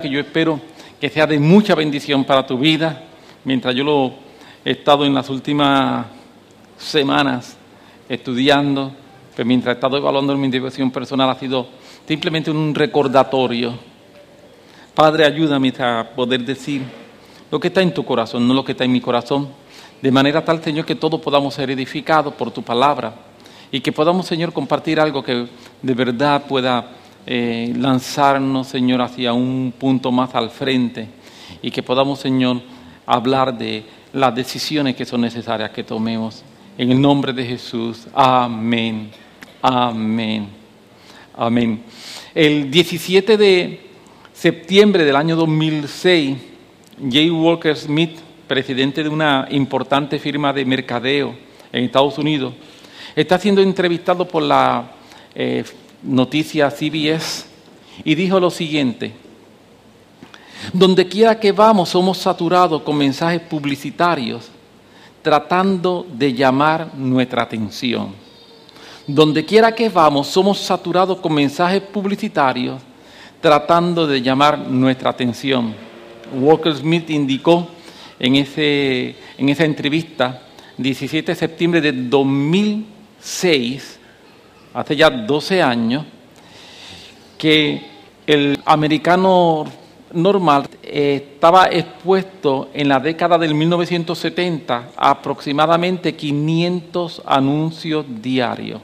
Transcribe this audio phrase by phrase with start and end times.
[0.00, 0.60] que yo espero
[1.00, 3.04] que sea de mucha bendición para tu vida,
[3.44, 4.14] mientras yo lo
[4.64, 6.06] he estado en las últimas
[6.78, 7.56] semanas
[8.08, 8.92] estudiando,
[9.36, 11.68] pero mientras he estado evaluando mi devoción personal ha sido
[12.06, 13.74] simplemente un recordatorio.
[14.94, 16.82] Padre, ayúdame a poder decir
[17.50, 19.48] lo que está en tu corazón, no lo que está en mi corazón,
[20.02, 23.14] de manera tal, Señor, que todos podamos ser edificados por tu palabra
[23.70, 25.46] y que podamos, Señor, compartir algo que
[25.82, 31.08] de verdad pueda eh, lanzarnos, Señor, hacia un punto más al frente
[31.62, 32.60] y que podamos, Señor,
[33.06, 36.42] hablar de las decisiones que son necesarias que tomemos.
[36.78, 38.06] En el nombre de Jesús.
[38.14, 39.10] Amén.
[39.60, 40.48] Amén.
[41.36, 41.82] Amén.
[42.34, 43.80] El 17 de
[44.32, 46.36] septiembre del año 2006,
[47.10, 51.34] Jay Walker Smith, presidente de una importante firma de mercadeo
[51.72, 52.54] en Estados Unidos,
[53.14, 54.92] está siendo entrevistado por la
[55.34, 55.64] eh,
[56.02, 57.46] noticia CBS
[58.04, 59.12] y dijo lo siguiente,
[60.72, 64.48] donde quiera que vamos somos saturados con mensajes publicitarios
[65.22, 68.14] tratando de llamar nuestra atención.
[69.06, 72.80] Donde quiera que vamos somos saturados con mensajes publicitarios
[73.40, 75.74] tratando de llamar nuestra atención.
[76.38, 77.66] Walker Smith indicó
[78.18, 80.42] en, ese, en esa entrevista,
[80.76, 83.99] 17 de septiembre de 2006,
[84.74, 86.04] hace ya 12 años,
[87.38, 87.82] que
[88.26, 89.64] el americano
[90.12, 98.80] normal estaba expuesto en la década del 1970 a aproximadamente 500 anuncios diarios.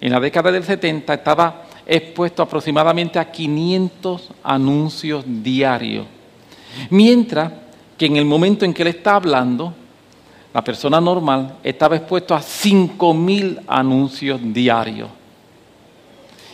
[0.00, 6.06] En la década del 70 estaba expuesto aproximadamente a 500 anuncios diarios.
[6.90, 7.52] Mientras
[7.96, 9.74] que en el momento en que él está hablando,
[10.52, 15.08] la persona normal estaba expuesto a 5.000 anuncios diarios.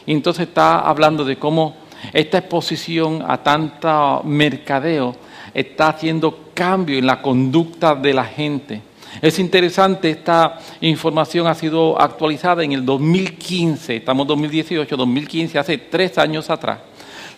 [0.07, 1.77] Entonces está hablando de cómo
[2.13, 5.17] esta exposición a tanto mercadeo
[5.55, 8.83] está haciendo cambio en la conducta de la gente.
[9.23, 16.19] Es interesante, esta información ha sido actualizada en el 2015, estamos 2018, 2015, hace tres
[16.19, 16.81] años atrás.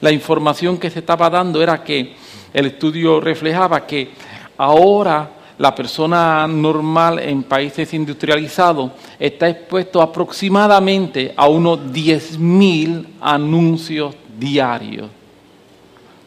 [0.01, 2.15] La información que se estaba dando era que
[2.53, 4.11] el estudio reflejaba que
[4.57, 15.09] ahora la persona normal en países industrializados está expuesto aproximadamente a unos 10.000 anuncios diarios.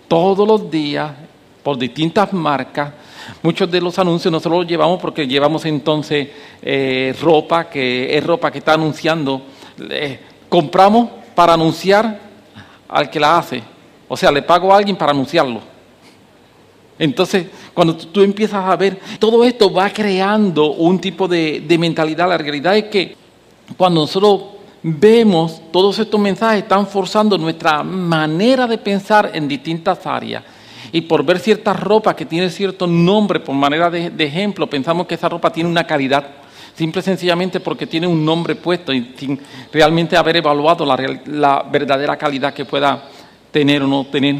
[0.08, 1.12] Todos los días,
[1.62, 2.94] por distintas marcas,
[3.44, 6.30] muchos de los anuncios nosotros los llevamos porque llevamos entonces
[6.62, 9.44] eh, ropa, que es ropa que está anunciando.
[10.50, 12.20] compramos para anunciar
[12.88, 13.62] al que la hace.
[14.08, 15.62] O sea, le pago a alguien para anunciarlo.
[16.98, 22.28] Entonces, cuando tú empiezas a ver, todo esto va creando un tipo de, mentalidad.
[22.28, 23.16] La realidad es que
[23.78, 24.42] cuando nosotros
[24.82, 30.44] vemos todos estos mensajes, están forzando nuestra manera de pensar en distintas áreas.
[30.92, 35.16] Y por ver cierta ropa que tiene cierto nombre, por manera de, ejemplo, pensamos que
[35.16, 36.26] esa ropa tiene una calidad
[36.76, 39.40] simple y sencillamente porque tiene un nombre puesto y sin
[39.72, 43.04] realmente haber evaluado la, la, verdadera calidad que pueda
[43.52, 44.38] tener o no tener.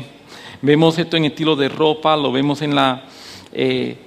[0.62, 3.04] Vemos esto en estilo de ropa, lo vemos en la
[3.52, 3.98] eh,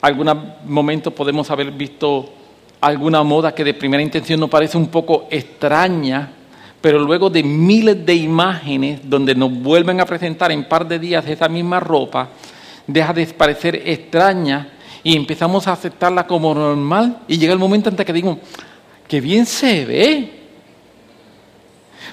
[0.00, 0.30] algún
[0.66, 2.32] momento podemos haber visto
[2.80, 6.30] alguna moda que de primera intención nos parece un poco extraña,
[6.80, 11.26] pero luego de miles de imágenes donde nos vuelven a presentar en par de días
[11.26, 12.28] esa misma ropa,
[12.86, 17.96] deja de parecer extraña y empezamos a aceptarla como normal y llega el momento en
[17.96, 18.38] que digo,
[19.08, 20.32] que bien se ve.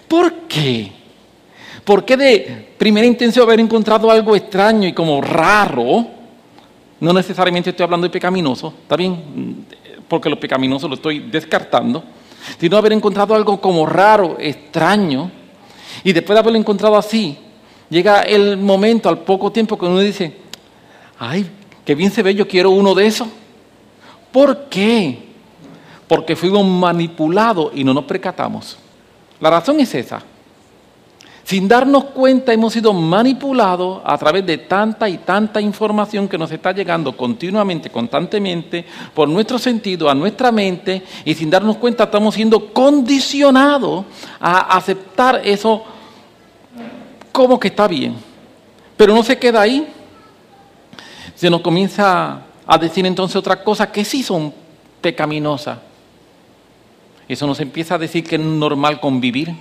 [0.08, 0.92] ¿Por qué?
[1.84, 6.15] ¿Por qué de primera intención haber encontrado algo extraño y como raro?
[7.00, 9.66] No necesariamente estoy hablando de pecaminoso, ¿está bien?
[10.08, 12.04] Porque lo pecaminoso lo estoy descartando,
[12.60, 15.30] sino haber encontrado algo como raro, extraño,
[16.04, 17.38] y después de haberlo encontrado así,
[17.90, 20.38] llega el momento, al poco tiempo, que uno dice,
[21.20, 21.50] ay,
[21.84, 23.28] qué bien se ve, yo quiero uno de esos.
[24.32, 25.20] ¿Por qué?
[26.08, 28.78] Porque fuimos manipulados y no nos percatamos.
[29.40, 30.22] La razón es esa.
[31.46, 36.52] Sin darnos cuenta hemos sido manipulados a través de tanta y tanta información que nos
[36.52, 38.84] está llegando continuamente, constantemente,
[39.14, 44.06] por nuestro sentido, a nuestra mente, y sin darnos cuenta estamos siendo condicionados
[44.40, 45.84] a aceptar eso
[47.32, 48.16] como que está bien.
[48.98, 49.88] Pero no se queda ahí.
[51.36, 54.52] Se nos comienza a decir entonces otras cosas que sí son
[55.00, 55.78] pecaminosas.
[57.28, 59.54] Eso nos empieza a decir que es normal convivir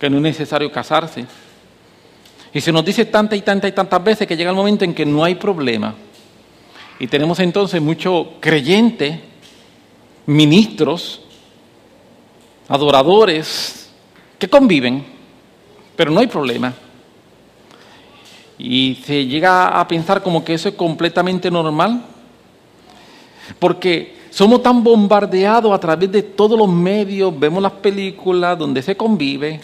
[0.00, 1.26] que no es necesario casarse.
[2.52, 4.94] Y se nos dice tantas y tantas y tantas veces que llega el momento en
[4.94, 5.94] que no hay problema.
[6.98, 9.20] Y tenemos entonces muchos creyentes,
[10.26, 11.20] ministros,
[12.66, 13.90] adoradores,
[14.38, 15.04] que conviven,
[15.94, 16.72] pero no hay problema.
[18.62, 22.04] y se llega a pensar como que eso es completamente normal.
[23.58, 28.96] Porque somos tan bombardeados a través de todos los medios, vemos las películas donde se
[28.96, 29.60] convive,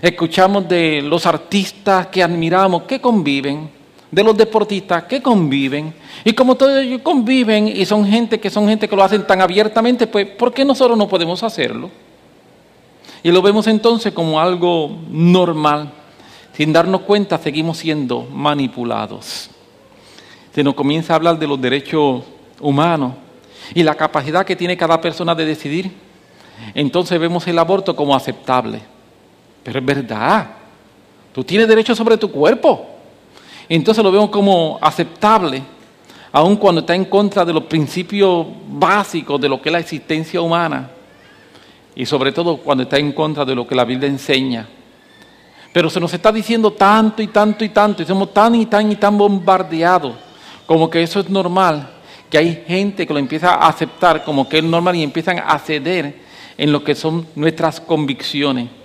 [0.00, 3.70] escuchamos de los artistas que admiramos que conviven,
[4.10, 8.68] de los deportistas que conviven, y como todos ellos conviven y son gente que son
[8.68, 11.90] gente que lo hacen tan abiertamente, pues ¿por qué nosotros no podemos hacerlo?
[13.22, 15.92] Y lo vemos entonces como algo normal.
[16.52, 19.50] Sin darnos cuenta, seguimos siendo manipulados.
[20.54, 22.22] Se nos comienza a hablar de los derechos
[22.60, 23.14] humanos
[23.74, 25.92] y la capacidad que tiene cada persona de decidir.
[26.74, 28.80] Entonces vemos el aborto como aceptable.
[29.68, 30.46] Pero es verdad,
[31.30, 32.86] tú tienes derecho sobre tu cuerpo.
[33.68, 35.62] Entonces lo vemos como aceptable,
[36.32, 40.40] aun cuando está en contra de los principios básicos de lo que es la existencia
[40.40, 40.88] humana.
[41.94, 44.66] Y sobre todo cuando está en contra de lo que la Biblia enseña.
[45.70, 48.90] Pero se nos está diciendo tanto y tanto y tanto, y somos tan y tan
[48.90, 50.14] y tan bombardeados,
[50.64, 51.90] como que eso es normal,
[52.30, 55.58] que hay gente que lo empieza a aceptar como que es normal y empiezan a
[55.58, 56.22] ceder
[56.56, 58.77] en lo que son nuestras convicciones.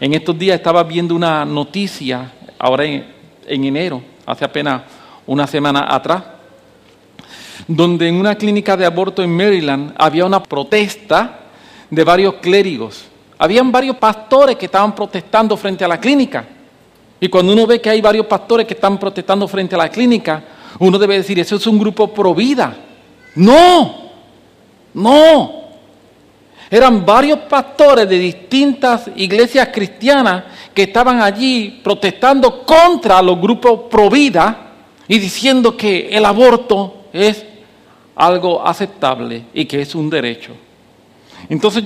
[0.00, 3.04] En estos días estaba viendo una noticia, ahora en,
[3.46, 4.82] enero, hace apenas
[5.26, 6.22] una semana atrás,
[7.66, 11.40] donde en una clínica de aborto en Maryland había una protesta
[11.90, 13.08] de varios clérigos
[13.38, 16.44] habían varios pastores que estaban protestando frente a la clínica.
[17.20, 20.42] Y cuando uno ve que hay varios pastores que están protestando frente a la clínica,
[20.80, 22.76] uno debe decir, eso es un grupo pro vida.
[23.36, 24.10] No,
[24.94, 25.57] no.
[26.70, 30.44] Eran varios pastores de distintas iglesias cristianas
[30.74, 34.72] que estaban allí protestando contra los grupos pro vida
[35.06, 37.44] y diciendo que el aborto es
[38.16, 40.52] algo aceptable y que es un derecho.
[41.48, 41.84] Entonces,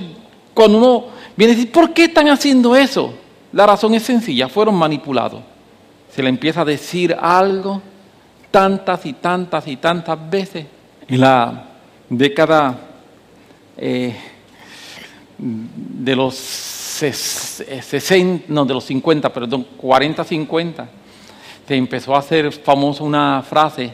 [0.53, 3.13] cuando uno Viene a decir, ¿por qué están haciendo eso?
[3.51, 5.41] La razón es sencilla, fueron manipulados.
[6.13, 7.81] Se le empieza a decir algo
[8.51, 10.65] tantas y tantas y tantas veces.
[11.07, 11.65] En la
[12.07, 12.77] década
[13.77, 14.15] eh,
[15.43, 20.89] de los 60, no, de los 50, perdón, 40, 50,
[21.67, 23.91] se empezó a hacer famosa una frase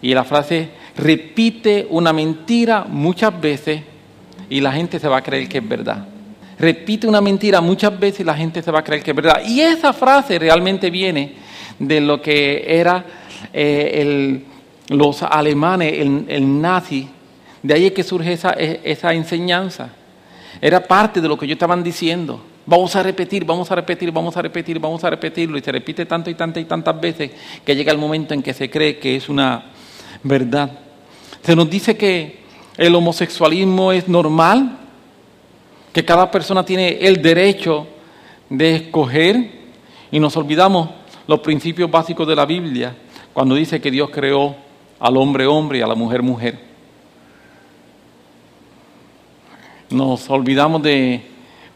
[0.00, 3.82] y la frase repite una mentira muchas veces
[4.50, 6.06] y la gente se va a creer que es verdad
[6.62, 9.42] repite una mentira muchas veces y la gente se va a creer que es verdad.
[9.44, 11.32] Y esa frase realmente viene
[11.76, 13.04] de lo que era
[13.52, 14.44] eh,
[14.88, 17.08] los alemanes, el, nazi.
[17.64, 19.90] De ahí es que surge esa, e, esa enseñanza.
[20.64, 22.40] Era parte de lo que ellos estaban diciendo.
[22.64, 25.58] Vamos a repetir, vamos a repetir, vamos a repetir, vamos a repetirlo.
[25.58, 27.32] Y se repite tanto y tantas y tantas veces
[27.64, 29.64] que llega el momento en que se cree que es una
[30.22, 30.70] verdad.
[31.42, 32.42] Se nos dice que
[32.76, 34.78] el homosexualismo es normal,
[35.92, 37.88] que cada persona tiene el derecho
[38.48, 39.50] de escoger
[40.12, 40.90] y nos olvidamos
[41.26, 42.94] los principios básicos de la Biblia
[43.32, 44.54] cuando dice que Dios creó
[45.00, 46.71] al hombre hombre y a la mujer mujer.
[49.92, 51.20] Nos olvidamos de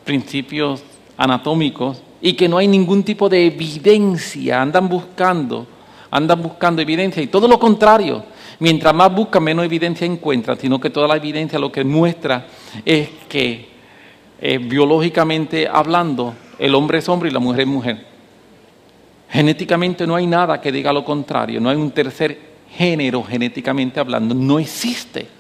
[0.05, 0.83] principios
[1.19, 5.67] anatómicos y que no hay ningún tipo de evidencia, andan buscando,
[6.11, 8.25] andan buscando evidencia y todo lo contrario,
[8.59, 12.47] mientras más buscan menos evidencia encuentran, sino que toda la evidencia lo que muestra
[12.87, 13.69] es que
[14.41, 18.07] eh, biológicamente hablando, el hombre es hombre y la mujer es mujer.
[19.29, 22.38] Genéticamente no hay nada que diga lo contrario, no hay un tercer
[22.71, 25.37] género genéticamente hablando, no existe.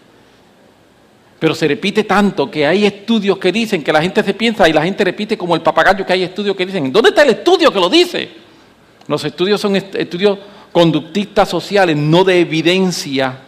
[1.38, 4.72] Pero se repite tanto que hay estudios que dicen que la gente se piensa y
[4.72, 7.70] la gente repite como el papagayo que hay estudios que dicen, ¿dónde está el estudio
[7.70, 8.30] que lo dice?
[9.06, 10.38] Los estudios son estudios
[10.72, 13.40] conductistas sociales, no de evidencia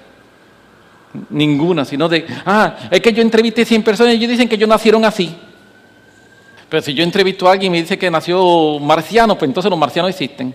[1.30, 4.68] ninguna, sino de, ah, es que yo entrevisté 100 personas y ellos dicen que ellos
[4.68, 5.34] nacieron así.
[6.68, 9.78] Pero si yo entrevisto a alguien y me dice que nació marciano, pues entonces los
[9.78, 10.54] marcianos existen.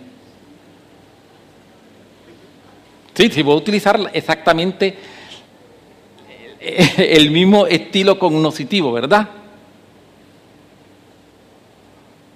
[3.16, 4.98] Sí, sí, voy a utilizar exactamente
[6.98, 9.30] el mismo estilo cognoscitivo, ¿verdad?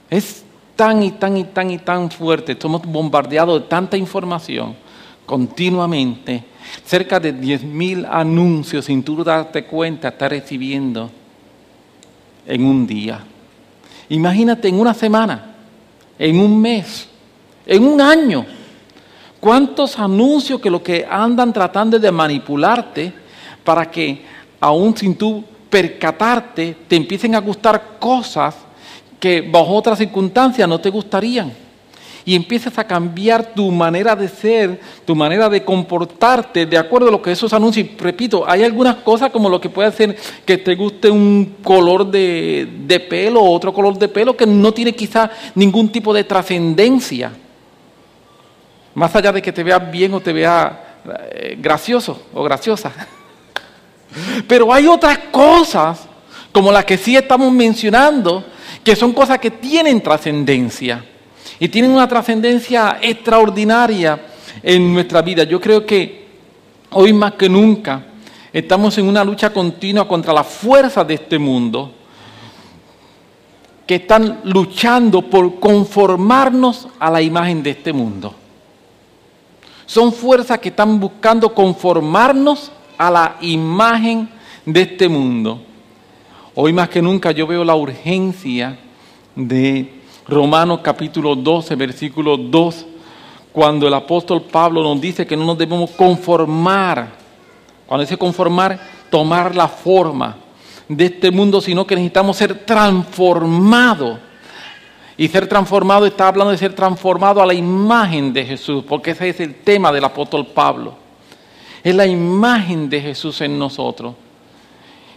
[0.10, 0.44] Es
[0.76, 4.76] tan y tan y tan y tan fuerte, estamos bombardeados de tanta información
[5.26, 6.44] continuamente
[6.86, 11.10] Cerca de 10.000 anuncios sin tú darte cuenta estás recibiendo
[12.46, 13.24] en un día.
[14.10, 15.56] Imagínate en una semana,
[16.18, 17.10] en un mes,
[17.66, 18.46] en un año.
[19.40, 23.14] ¿Cuántos anuncios que lo que andan tratando de manipularte
[23.68, 24.22] para que
[24.62, 28.56] aún sin tú percatarte te empiecen a gustar cosas
[29.20, 31.52] que bajo otras circunstancias no te gustarían?
[32.24, 37.12] y empiezas a cambiar tu manera de ser, tu manera de comportarte de acuerdo a
[37.12, 37.88] lo que esos anuncios.
[37.88, 42.06] Y repito, hay algunas cosas como lo que puede ser que te guste un color
[42.06, 46.26] de, de pelo o otro color de pelo que no tiene quizá ningún tipo de
[46.26, 47.32] trascendencia.
[48.94, 50.98] Más allá de que te vea bien o te vea
[51.32, 52.92] eh, gracioso o graciosa.
[54.48, 56.08] Pero hay otras cosas,
[56.52, 58.44] como las que sí estamos mencionando,
[58.84, 61.04] que son cosas que tienen trascendencia.
[61.60, 64.20] Y tienen una trascendencia extraordinaria
[64.62, 65.44] en nuestra vida.
[65.44, 66.28] Yo creo que
[66.92, 68.06] hoy más que nunca
[68.54, 71.94] estamos en una lucha continua contra las fuerzas de este mundo
[73.86, 78.36] que están luchando por conformarnos a la imagen de este mundo.
[79.86, 84.30] Son fuerzas que están buscando conformarnos a la imagen
[84.66, 85.62] de este mundo.
[86.56, 88.80] Hoy más que nunca yo veo la urgencia
[89.36, 92.86] de Romanos capítulo 12, versículo 2,
[93.54, 97.10] cuando el apóstol Pablo nos dice que no nos debemos conformar.
[97.86, 100.38] Cuando dice conformar, tomar la forma
[100.88, 104.20] de este mundo, sino que necesitamos ser transformados.
[105.16, 109.30] Y ser transformado está hablando de ser transformado a la imagen de Jesús, porque ese
[109.30, 111.07] es el tema del apóstol Pablo.
[111.88, 114.14] Es la imagen de Jesús en nosotros.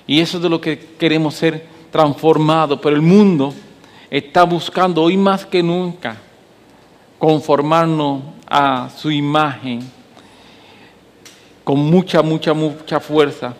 [0.06, 2.78] Y eso es de lo que queremos ser transformados.
[2.80, 3.52] Pero el mundo
[4.08, 6.16] está buscando hoy más que nunca
[7.18, 9.80] conformarnos a su imagen
[11.64, 13.52] con mucha, mucha, mucha fuerza.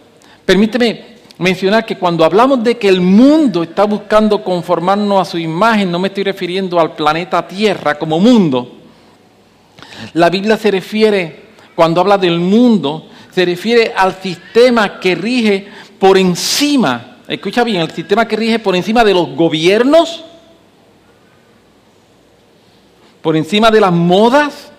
[0.47, 5.91] Permíteme mencionar que cuando hablamos de que el mundo está buscando conformarnos a su imagen,
[5.91, 8.71] no me estoy refiriendo al planeta Tierra como mundo.
[10.13, 11.50] La Biblia se refiere,
[11.81, 15.67] cuando habla del mundo, se refiere al sistema que rige
[15.99, 20.23] por encima, escucha bien, el sistema que rige por encima de los gobiernos,
[23.23, 24.71] por encima de las modas,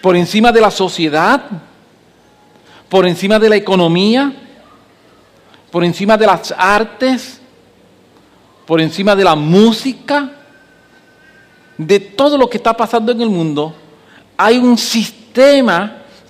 [0.00, 1.42] por encima de la sociedad,
[2.88, 4.32] por encima de la economía,
[5.72, 7.40] por encima de las artes,
[8.66, 10.30] por encima de la música,
[11.76, 13.74] de todo lo que está pasando en el mundo,
[14.36, 15.25] hay un sistema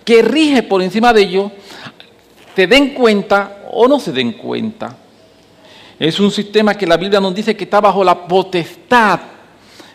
[0.04, 1.50] que rige por encima de ello,
[2.54, 4.96] se den cuenta o no se den cuenta.
[5.98, 9.20] Es un sistema que la Biblia nos dice que está bajo la potestad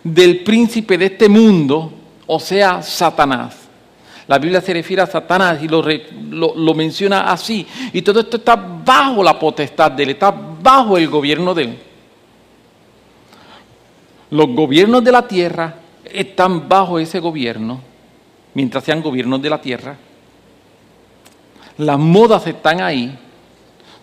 [0.03, 1.91] del príncipe de este mundo,
[2.25, 3.58] o sea, Satanás.
[4.27, 7.68] La Biblia se refiere a Satanás y lo, lo, menciona así.
[7.91, 11.80] Y todo esto está bajo la potestad de él, está bajo el gobierno de él.
[14.30, 15.75] Los gobiernos de la tierra
[16.06, 17.82] están bajo ese gobierno,
[18.53, 19.98] mientras sean gobiernos de la tierra.
[21.77, 23.17] Las modas están ahí.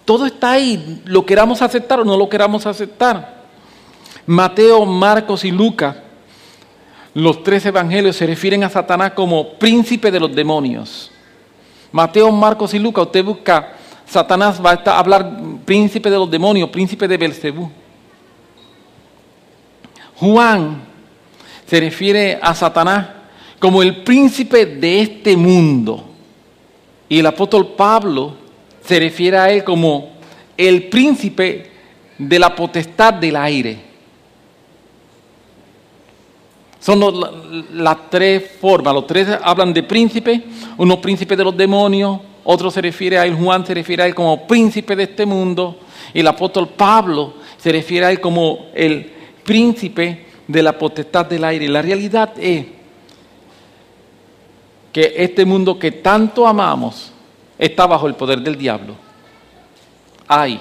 [0.05, 3.45] Todo está ahí, lo queramos aceptar o no lo queramos aceptar.
[4.27, 5.97] Mateo, Marcos y Lucas
[7.19, 11.11] los tres evangelios se refieren a Satanás como príncipe de los demonios.
[11.91, 13.73] Mateo, Marcos y Lucas, usted busca,
[14.07, 17.71] Satanás va a hablar príncipe de los demonios, príncipe de Belcebú.
[20.17, 20.83] Juan
[21.67, 23.07] se refiere a Satanás
[23.59, 26.05] como el príncipe de este mundo.
[27.09, 28.35] Y el apóstol Pablo
[28.85, 30.11] se refiere a él como
[30.57, 31.71] el príncipe
[32.19, 33.89] de la potestad del aire.
[36.81, 37.01] Son
[37.75, 38.95] las tres formas.
[38.95, 40.43] Los tres hablan de príncipe.
[40.77, 44.15] Uno príncipe de los demonios, otro se refiere a él, Juan se refiere a él
[44.15, 45.81] como príncipe de este mundo.
[46.15, 49.11] Y el apóstol Pablo se refiere a él como el
[49.45, 51.69] príncipe de la potestad del aire.
[51.69, 52.65] La realidad es
[54.93, 57.13] que este mundo que tanto amamos
[57.59, 58.95] está bajo el poder del diablo.
[60.27, 60.61] Ay.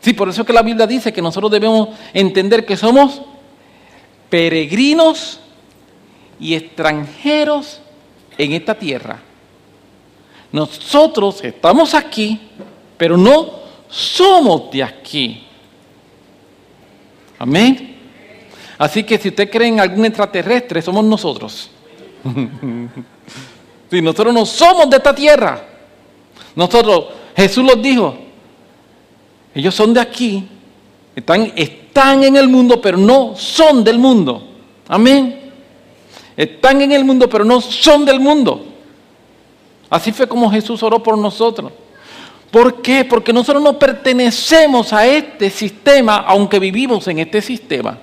[0.00, 3.22] Sí, por eso que la Biblia dice que nosotros debemos entender que somos
[4.28, 5.40] peregrinos
[6.40, 7.80] y extranjeros
[8.36, 9.20] en esta tierra.
[10.50, 12.40] Nosotros estamos aquí,
[12.96, 15.46] pero no somos de aquí.
[17.38, 17.96] Amén.
[18.78, 21.70] Así que si usted cree en algún extraterrestre, somos nosotros.
[23.90, 25.62] si nosotros no somos de esta tierra.
[26.54, 28.16] Nosotros, Jesús los dijo,
[29.54, 30.48] ellos son de aquí,
[31.14, 34.48] están, están en el mundo, pero no son del mundo.
[34.88, 35.52] Amén.
[36.36, 38.66] Están en el mundo, pero no son del mundo.
[39.90, 41.72] Así fue como Jesús oró por nosotros.
[42.50, 43.04] ¿Por qué?
[43.04, 47.98] Porque nosotros no pertenecemos a este sistema, aunque vivimos en este sistema.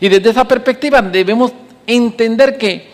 [0.00, 1.52] Y desde esa perspectiva debemos
[1.86, 2.93] entender que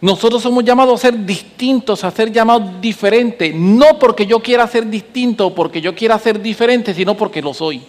[0.00, 4.86] nosotros somos llamados a ser distintos, a ser llamados diferentes, no porque yo quiera ser
[4.86, 7.82] distinto o porque yo quiera ser diferente, sino porque lo soy.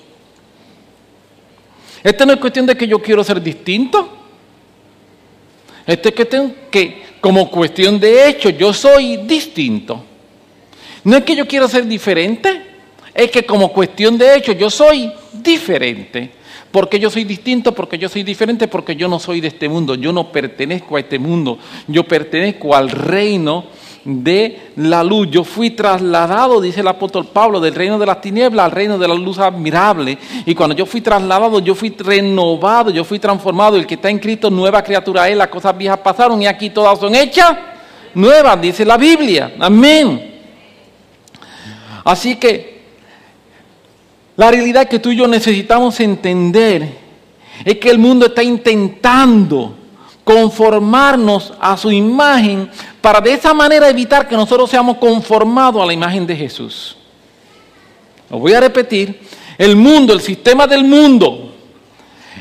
[2.03, 4.09] Esta no es cuestión de que yo quiero ser distinto.
[5.85, 10.03] Esta es cuestión que, como cuestión de hecho, yo soy distinto.
[11.03, 12.61] No es que yo quiero ser diferente,
[13.13, 16.31] es que como cuestión de hecho yo soy diferente.
[16.71, 17.73] ¿Por qué yo soy distinto?
[17.73, 20.99] Porque yo soy diferente, porque yo no soy de este mundo, yo no pertenezco a
[20.99, 21.57] este mundo,
[21.87, 23.65] yo pertenezco al reino
[24.03, 25.29] de la luz.
[25.31, 29.07] Yo fui trasladado, dice el apóstol Pablo, del reino de las tinieblas al reino de
[29.07, 30.17] la luz admirable.
[30.45, 33.75] Y cuando yo fui trasladado, yo fui renovado, yo fui transformado.
[33.75, 35.37] El que está en Cristo, nueva criatura es.
[35.37, 37.57] Las cosas viejas pasaron y aquí todas son hechas
[38.13, 39.53] nuevas, dice la Biblia.
[39.59, 40.39] Amén.
[42.03, 42.68] Así que
[44.39, 46.87] la realidad que tú y yo necesitamos entender
[47.65, 49.75] es que el mundo está intentando
[50.23, 55.91] conformarnos a su imagen para de esa manera evitar que nosotros seamos conformados a la
[55.91, 56.95] imagen de Jesús.
[58.29, 59.19] Lo voy a repetir,
[59.57, 61.53] el mundo, el sistema del mundo,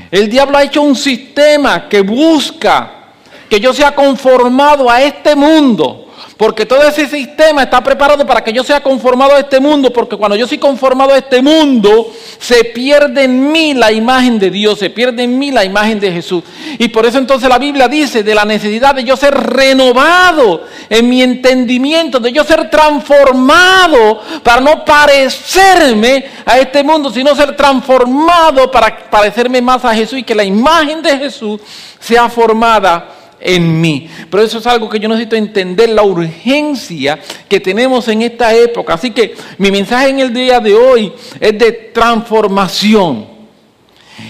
[0.09, 3.09] el diablo ha hecho un sistema que busca
[3.51, 6.08] que yo sea conformado a este mundo
[6.39, 10.17] porque todo ese sistema está preparado para que yo sea conformado a este mundo, porque
[10.17, 14.79] cuando yo soy conformado a este mundo, se pierde en mí la imagen de Dios,
[14.79, 16.45] se pierde en mí la imagen de Jesús.
[16.79, 21.09] Y por eso entonces la Biblia dice de la necesidad de yo ser renovado en
[21.09, 28.71] mi entendimiento, de yo ser transformado para no parecerme a este mundo, sino ser transformado
[28.71, 31.61] para parecerme más a Jesús y que la imagen de Jesús
[31.99, 34.09] sea formada en mí.
[34.31, 37.19] Pero eso es algo que yo necesito entender, la urgencia
[37.49, 38.95] que tenemos en esta época.
[38.95, 43.27] Así que mi mensaje en el día de hoy es de transformación.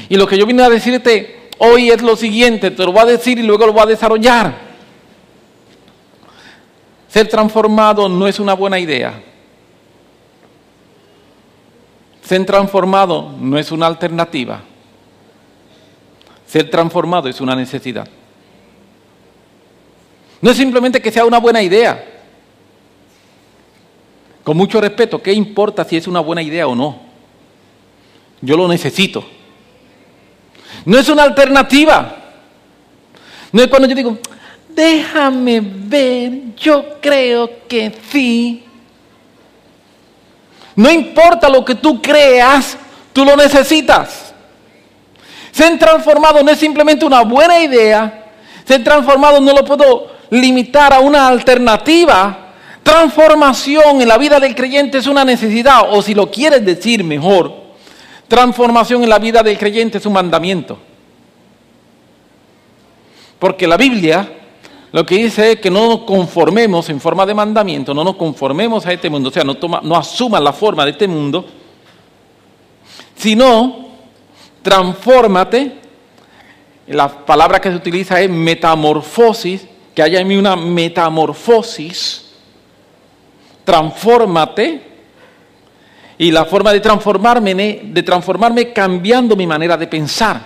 [0.08, 3.06] Y lo que yo vine a decirte hoy es lo siguiente, te lo voy a
[3.06, 4.68] decir y luego lo voy a desarrollar.
[7.08, 9.22] Ser transformado no es una buena idea.
[12.22, 14.60] Ser transformado no es una alternativa.
[16.46, 18.06] Ser transformado es una necesidad.
[20.40, 22.04] No es simplemente que sea una buena idea.
[24.44, 27.00] Con mucho respeto, ¿qué importa si es una buena idea o no?
[28.40, 29.24] Yo lo necesito.
[30.84, 32.16] No es una alternativa.
[33.52, 34.18] No es cuando yo digo,
[34.68, 38.64] déjame ver, yo creo que sí.
[40.76, 42.78] No importa lo que tú creas,
[43.12, 44.32] tú lo necesitas.
[45.50, 48.26] Ser transformado no es simplemente una buena idea.
[48.64, 52.46] Ser transformado no lo puedo limitar a una alternativa.
[52.82, 57.52] Transformación en la vida del creyente es una necesidad, o si lo quieres decir mejor,
[58.28, 60.78] transformación en la vida del creyente es un mandamiento.
[63.38, 64.38] Porque la Biblia
[64.90, 68.86] lo que dice es que no nos conformemos en forma de mandamiento, no nos conformemos
[68.86, 70.00] a este mundo, o sea, no, toma, no
[70.40, 71.44] la forma de este mundo,
[73.14, 73.88] sino
[74.62, 75.76] transfórmate.
[76.86, 79.66] La palabra que se utiliza es metamorfosis,
[79.98, 82.24] que haya en mí una metamorfosis,
[83.64, 84.80] transfórmate.
[86.18, 90.40] Y la forma de transformarme, de transformarme cambiando mi manera de pensar.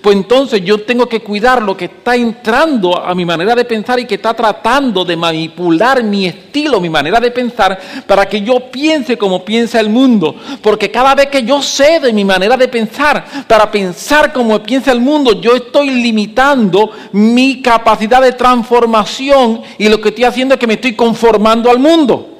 [0.00, 3.98] Pues entonces yo tengo que cuidar lo que está entrando a mi manera de pensar
[3.98, 8.70] y que está tratando de manipular mi estilo, mi manera de pensar, para que yo
[8.70, 10.34] piense como piensa el mundo.
[10.62, 14.92] Porque cada vez que yo cedo en mi manera de pensar, para pensar como piensa
[14.92, 20.60] el mundo, yo estoy limitando mi capacidad de transformación y lo que estoy haciendo es
[20.60, 22.38] que me estoy conformando al mundo.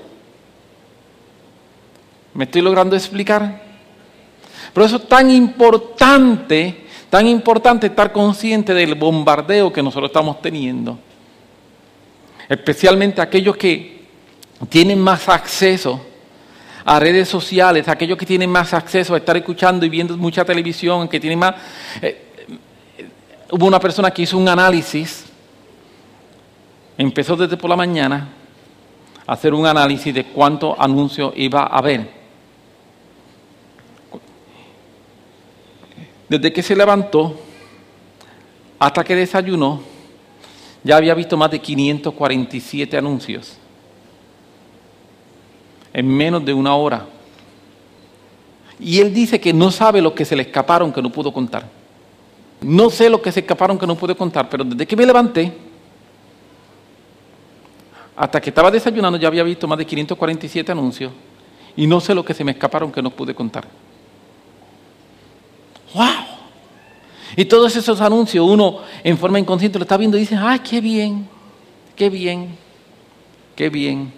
[2.35, 3.63] ¿Me estoy logrando explicar?
[4.73, 10.99] Por eso es tan importante Tan importante estar consciente del bombardeo que nosotros estamos teniendo.
[12.49, 14.07] Especialmente aquellos que
[14.69, 16.01] tienen más acceso
[16.85, 21.09] a redes sociales, aquellos que tienen más acceso a estar escuchando y viendo mucha televisión,
[21.09, 21.55] que tienen más...
[22.03, 22.25] Eh,
[23.51, 25.25] hubo una persona que hizo un análisis,
[26.97, 28.29] empezó desde por la mañana
[29.27, 32.18] a hacer un análisis de cuántos anuncios iba a haber.
[36.29, 37.39] Desde que se levantó
[38.79, 39.81] hasta que desayunó,
[40.85, 43.59] ya había visto más de 547 anuncios
[45.93, 47.07] en menos de una hora.
[48.79, 51.69] Y él dice que no sabe lo que se le escaparon que no pudo contar.
[52.61, 55.53] No sé lo que se escaparon que no pude contar, pero desde que me levanté
[58.17, 61.13] hasta que estaba desayunando ya había visto más de 547 anuncios
[61.77, 63.67] y no sé lo que se me escaparon que no pude contar.
[65.95, 66.39] ¡Wow!
[67.37, 70.81] Y todos esos anuncios uno en forma inconsciente lo está viendo y dice, ¡ay, qué
[70.81, 71.29] bien!
[71.95, 72.57] ¡Qué bien!
[73.55, 74.13] ¡Qué bien!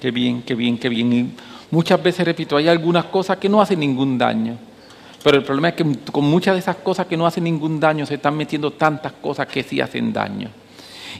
[0.00, 0.42] ¡Qué bien!
[0.42, 0.78] ¡Qué bien!
[0.78, 1.12] ¡Qué bien!
[1.12, 1.30] Y
[1.70, 4.56] muchas veces, repito, hay algunas cosas que no hacen ningún daño.
[5.22, 8.04] Pero el problema es que con muchas de esas cosas que no hacen ningún daño
[8.04, 10.50] se están metiendo tantas cosas que sí hacen daño.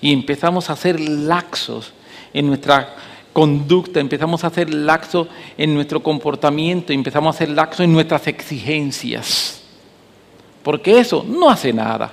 [0.01, 1.93] Y empezamos a hacer laxos
[2.33, 2.95] en nuestra
[3.33, 9.64] conducta, empezamos a hacer laxos en nuestro comportamiento, empezamos a hacer laxos en nuestras exigencias.
[10.65, 12.13] Porque eso no hace nada.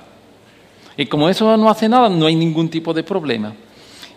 [0.96, 3.54] Y como eso no hace nada, no hay ningún tipo de problema.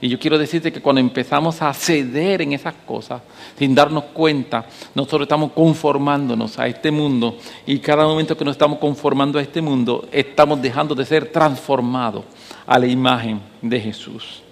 [0.01, 3.21] Y yo quiero decirte que cuando empezamos a ceder en esas cosas,
[3.57, 8.77] sin darnos cuenta, nosotros estamos conformándonos a este mundo y cada momento que nos estamos
[8.77, 12.25] conformando a este mundo, estamos dejando de ser transformados
[12.67, 14.43] a la imagen de Jesús.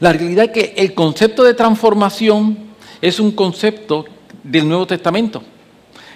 [0.00, 2.56] La realidad es que el concepto de transformación
[3.02, 4.06] es un concepto
[4.42, 5.42] del Nuevo Testamento.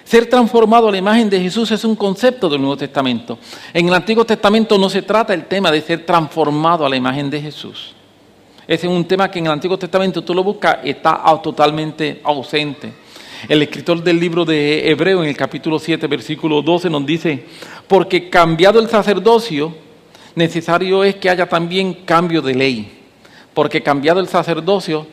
[0.09, 3.37] Ser transformado a la imagen de Jesús es un concepto del Nuevo Testamento.
[3.71, 7.29] En el Antiguo Testamento no se trata el tema de ser transformado a la imagen
[7.29, 7.93] de Jesús.
[8.67, 12.91] Ese es un tema que en el Antiguo Testamento tú lo buscas, está totalmente ausente.
[13.47, 17.45] El escritor del libro de Hebreo en el capítulo 7, versículo 12 nos dice,
[17.87, 19.75] porque cambiado el sacerdocio,
[20.33, 22.99] necesario es que haya también cambio de ley.
[23.53, 25.05] Porque cambiado el sacerdocio,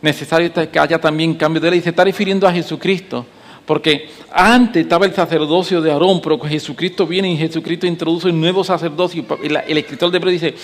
[0.00, 1.80] necesario es que haya también cambio de ley.
[1.80, 3.24] Se está refiriendo a Jesucristo.
[3.66, 8.64] Porque antes estaba el sacerdocio de Aarón, pero Jesucristo viene y Jesucristo introduce un nuevo
[8.64, 9.24] sacerdocio.
[9.42, 10.54] El, escritor de Hebreo dice,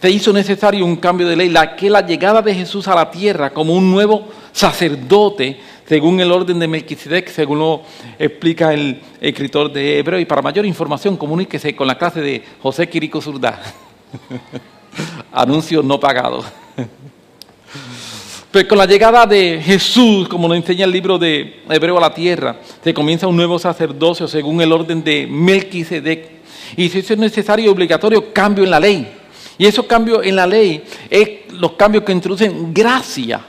[0.00, 3.10] se hizo necesario un cambio de ley, la que la llegada de Jesús a la
[3.10, 7.82] tierra como un nuevo sacerdote, según el orden de Melquisedec, según lo
[8.18, 10.18] explica el escritor de Hebreo.
[10.18, 13.60] Y para mayor información, comuníquese con la clase de José Quirico Zurdá.
[15.32, 16.42] Anuncio no pagado.
[18.56, 22.14] Pero con la llegada de Jesús, como nos enseña el libro de Hebreo a la
[22.14, 26.30] tierra, se comienza un nuevo sacerdocio según el orden de Melquisedec.
[26.74, 29.12] Y si eso es necesario y obligatorio, cambio en la ley.
[29.58, 33.42] Y esos cambios en la ley es los cambios que introducen gracia.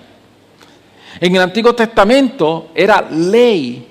[1.22, 3.88] En el Antiguo Testamento era ley.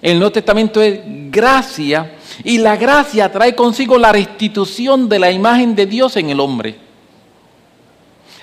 [0.00, 2.18] En el Nuevo Testamento es gracia.
[2.44, 6.76] Y la gracia trae consigo la restitución de la imagen de Dios en el hombre.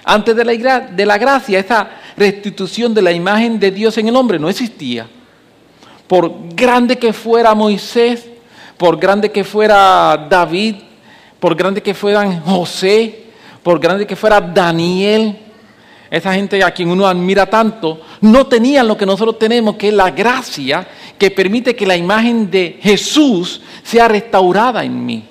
[0.04, 4.16] Antes de la, de la gracia, esa restitución de la imagen de Dios en el
[4.16, 5.08] hombre no existía.
[6.08, 8.26] Por grande que fuera Moisés,
[8.78, 10.76] por grande que fuera David,
[11.40, 13.26] por grande que fueran José,
[13.64, 15.38] por grande que fuera Daniel,
[16.10, 19.94] esa gente a quien uno admira tanto, no tenían lo que nosotros tenemos, que es
[19.94, 25.24] la gracia que permite que la imagen de Jesús sea restaurada en mí.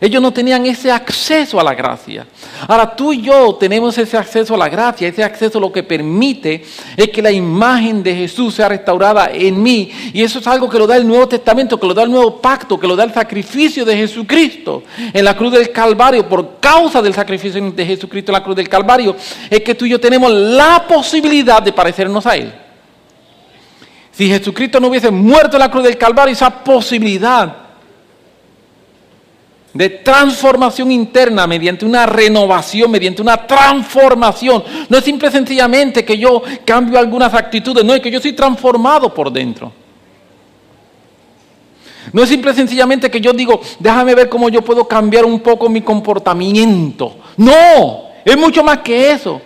[0.00, 2.26] Ellos no tenían ese acceso a la gracia.
[2.66, 5.06] Ahora tú y yo tenemos ese acceso a la gracia.
[5.06, 6.64] Ese acceso lo que permite
[6.96, 9.90] es que la imagen de Jesús sea restaurada en mí.
[10.14, 12.40] Y eso es algo que lo da el Nuevo Testamento, que lo da el Nuevo
[12.40, 16.26] Pacto, que lo da el sacrificio de Jesucristo en la cruz del Calvario.
[16.26, 19.14] Por causa del sacrificio de Jesucristo en la cruz del Calvario,
[19.50, 22.50] es que tú y yo tenemos la posibilidad de parecernos a Él.
[24.12, 27.59] Si Jesucristo no hubiese muerto en la cruz del Calvario, esa posibilidad
[29.72, 34.64] de transformación interna mediante una renovación, mediante una transformación.
[34.88, 39.12] No es simple sencillamente que yo cambio algunas actitudes, no es que yo soy transformado
[39.14, 39.72] por dentro.
[42.12, 45.68] No es simple sencillamente que yo digo, déjame ver cómo yo puedo cambiar un poco
[45.68, 47.16] mi comportamiento.
[47.36, 49.40] No, es mucho más que eso.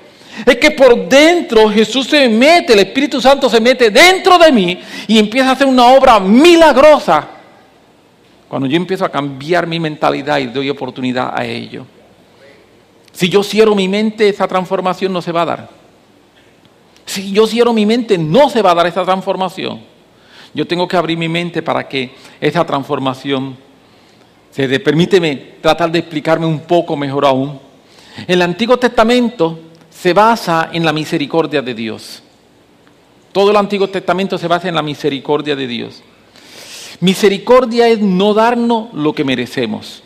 [0.46, 4.80] Es que por dentro Jesús se mete, el Espíritu Santo se mete dentro de mí
[5.06, 7.33] y empieza a hacer una obra milagrosa
[8.54, 11.84] cuando yo empiezo a cambiar mi mentalidad y doy oportunidad a ello.
[13.10, 15.68] Si yo cierro mi mente, esa transformación no se va a dar.
[17.04, 19.80] Si yo cierro mi mente, no se va a dar esa transformación.
[20.54, 23.56] Yo tengo que abrir mi mente para que esa transformación
[24.52, 24.78] se dé.
[24.78, 27.58] Permíteme tratar de explicarme un poco mejor aún.
[28.24, 29.58] El Antiguo Testamento
[29.90, 32.22] se basa en la misericordia de Dios.
[33.32, 36.04] Todo el Antiguo Testamento se basa en la misericordia de Dios.
[37.00, 40.02] Misericordia es no darnos lo que merecemos.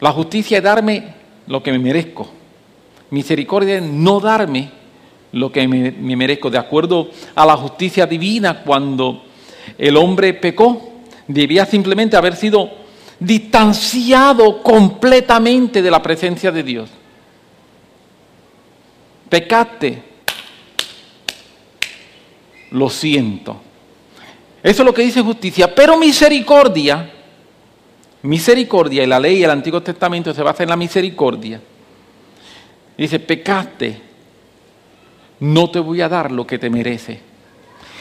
[0.00, 1.14] La justicia es darme
[1.46, 2.28] lo que me merezco.
[3.10, 4.70] Misericordia es no darme
[5.32, 6.50] lo que me, merezco.
[6.50, 9.24] De acuerdo a la justicia divina, cuando
[9.78, 10.92] el hombre pecó,
[11.26, 12.70] debía simplemente haber sido
[13.18, 16.90] distanciado completamente de la presencia de Dios.
[19.28, 20.02] Pecaste,
[22.70, 23.65] lo siento.
[24.66, 25.72] Eso es lo que dice justicia.
[25.72, 27.08] Pero misericordia,
[28.22, 31.60] misericordia, y la ley y el Antiguo Testamento se basa en la misericordia.
[32.98, 34.00] Dice, pecaste,
[35.38, 37.20] no te voy a dar lo que te merece.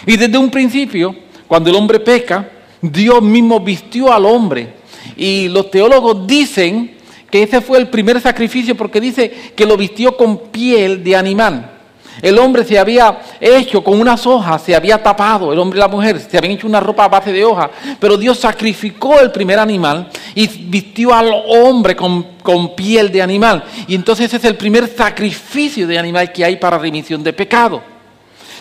[0.08, 2.50] Y desde un principio, cuando el hombre peca,
[2.82, 4.74] Dios mismo vistió al hombre.
[5.16, 6.96] Y los teólogos dicen
[7.30, 11.75] que ese fue el primer sacrificio porque dice que lo vistió con piel de animal.
[12.22, 15.88] El hombre se había hecho con unas hojas, se había tapado, el hombre y la
[15.88, 19.60] mujer se habían hecho una ropa a base de hojas, pero Dios sacrificó el primer
[19.60, 22.36] animal y vistió al hombre con,
[22.76, 23.64] piel de animal.
[23.88, 27.82] Y entonces ese es el primer sacrificio de animal que hay para remisión de pecado.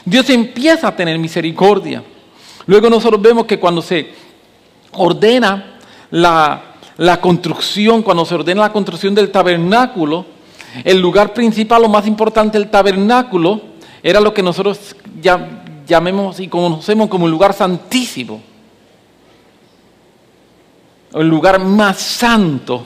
[0.05, 2.03] Dios empieza a tener misericordia.
[2.67, 4.09] Luego nosotros vemos que cuando se
[4.93, 5.79] ordena
[6.11, 10.34] la construcción, cuando se ordena la construcción del tabernáculo,
[10.82, 13.60] el lugar principal, lo más importante del tabernáculo,
[14.02, 14.96] era lo que nosotros
[15.87, 18.42] llamemos y conocemos como el lugar santísimo.
[21.12, 22.84] El lugar más santo.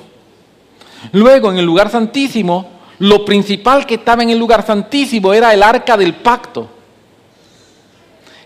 [1.12, 5.62] Luego, en el lugar santísimo, lo principal que estaba en el lugar santísimo era el
[5.62, 6.68] arca del pacto.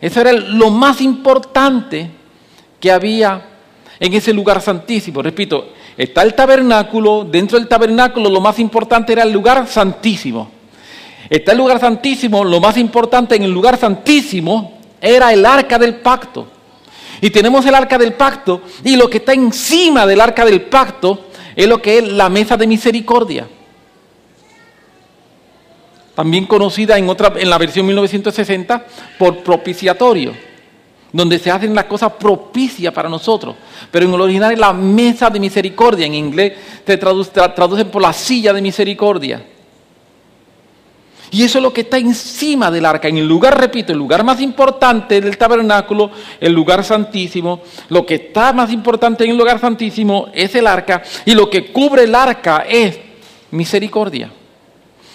[0.00, 2.10] Eso era lo más importante
[2.78, 3.48] que había
[3.98, 5.22] en ese lugar santísimo.
[5.22, 10.50] Repito, está el tabernáculo, dentro del tabernáculo lo más importante era el lugar santísimo.
[11.28, 15.96] Está el lugar santísimo, lo más importante en el lugar santísimo era el arca del
[15.96, 16.46] pacto.
[17.20, 21.26] Y tenemos el arca del pacto y lo que está encima del arca del pacto
[21.54, 23.46] es lo que es la mesa de misericordia.
[26.14, 28.84] También conocida en, otra, en la versión 1960
[29.18, 30.51] por propiciatorio
[31.12, 33.54] donde se hacen las cosas propicias para nosotros.
[33.90, 36.06] Pero en el original es la mesa de misericordia.
[36.06, 36.54] En inglés
[36.86, 39.44] se traduce, por la silla de misericordia.
[41.30, 44.22] Y eso es lo que está encima del arca, en el lugar, repito, el lugar
[44.22, 47.62] más importante del tabernáculo, el lugar santísimo.
[47.88, 51.72] Lo que está más importante en el lugar santísimo es el arca y lo que
[51.72, 52.98] cubre el arca es
[53.50, 54.30] misericordia.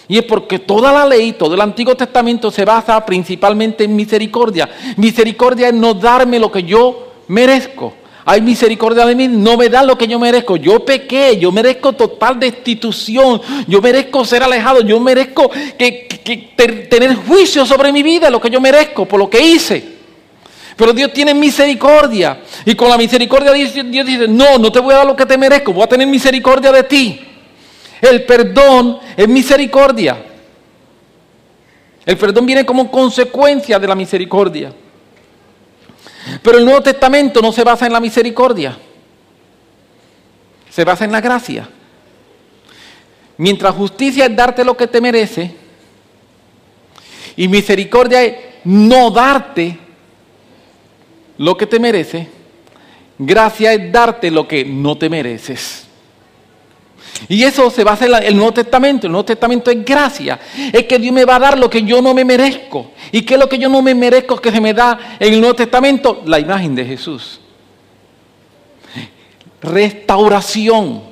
[0.08, 4.70] Y es porque toda la ley, todo el Antiguo Testamento se basa principalmente en misericordia.
[4.96, 7.94] Misericordia es no darme lo que yo merezco.
[8.24, 10.58] Hay misericordia de mí, no me da lo que yo merezco.
[10.58, 17.94] Yo pequé, yo merezco total destitución, yo merezco ser alejado, yo merezco tener juicio sobre
[17.94, 19.98] mi vida, lo que yo merezco por lo que hice.
[20.76, 22.42] Pero Dios tiene misericordia.
[22.66, 25.38] Y con la misericordia Dios dice, no, no te voy a dar lo que te
[25.38, 27.27] merezco, voy a tener misericordia de ti.
[28.02, 30.24] El perdón es misericordia.
[32.06, 34.74] El perdón viene como consecuencia de la misericordia.
[36.42, 38.78] Pero el Nuevo Testamento no se basa en la misericordia.
[40.70, 41.70] Se basa en la gracia.
[43.38, 45.68] Mientras justicia es darte lo que te merece
[47.38, 49.78] y misericordia es no darte
[51.38, 52.28] lo que te merece,
[53.18, 55.87] gracia es darte lo que no te mereces.
[57.28, 59.08] Y eso se basa en el Nuevo Testamento.
[59.08, 60.40] El Nuevo Testamento es gracia.
[60.72, 62.92] Es que Dios me va a dar lo que yo no me merezco.
[63.12, 65.40] ¿Y qué es lo que yo no me merezco que se me da en el
[65.40, 66.22] Nuevo Testamento?
[66.26, 67.40] La imagen de Jesús.
[69.62, 71.04] Restauración.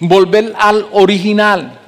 [0.00, 1.78] Volver al original.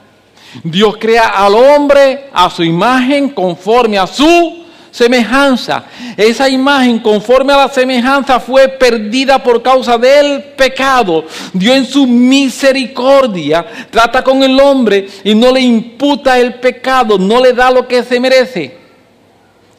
[0.62, 4.67] Dios crea al hombre a su imagen conforme a su
[4.98, 5.84] semejanza.
[6.16, 11.24] Esa imagen conforme a la semejanza fue perdida por causa del pecado.
[11.52, 17.40] Dios en su misericordia trata con el hombre y no le imputa el pecado, no
[17.40, 18.76] le da lo que se merece.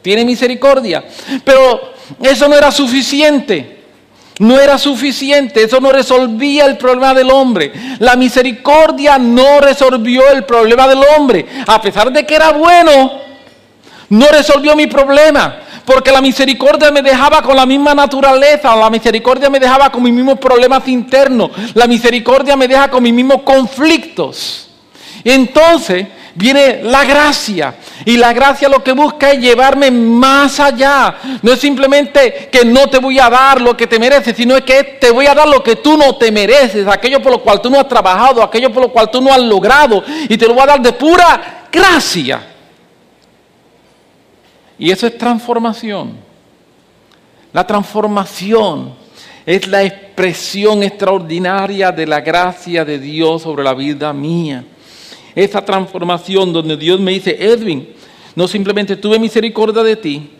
[0.00, 1.04] Tiene misericordia.
[1.44, 3.76] Pero eso no era suficiente.
[4.38, 7.72] No era suficiente, eso no resolvía el problema del hombre.
[7.98, 11.44] La misericordia no resolvió el problema del hombre.
[11.66, 13.29] A pesar de que era bueno,
[14.10, 15.60] no resolvió mi problema.
[15.84, 20.12] Porque la misericordia me dejaba con la misma naturaleza, la misericordia me dejaba con mis
[20.12, 24.68] mismos problemas internos, la misericordia me deja con mis mismos conflictos.
[25.24, 27.74] Entonces viene la gracia.
[28.04, 31.16] Y la gracia lo que busca es llevarme más allá.
[31.42, 34.62] No es simplemente que no te voy a dar lo que te mereces, sino es
[34.62, 37.60] que te voy a dar lo que tú no te mereces, aquello por lo cual
[37.60, 40.02] tú no has trabajado, aquello por lo cual tú no has logrado.
[40.28, 42.49] Y te lo voy a dar de pura gracia.
[44.80, 46.14] Y eso es transformación.
[47.52, 48.94] La transformación
[49.44, 54.64] es la expresión extraordinaria de la gracia de Dios sobre la vida mía.
[55.34, 57.90] Esa transformación donde Dios me dice, Edwin,
[58.34, 60.30] no simplemente tuve misericordia de ti,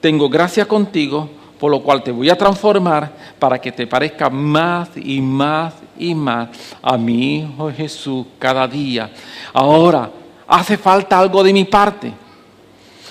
[0.00, 4.90] tengo gracia contigo, por lo cual te voy a transformar para que te parezca más
[4.94, 6.50] y más y más
[6.82, 9.10] a mi Hijo Jesús cada día.
[9.54, 10.10] Ahora,
[10.46, 12.25] hace falta algo de mi parte.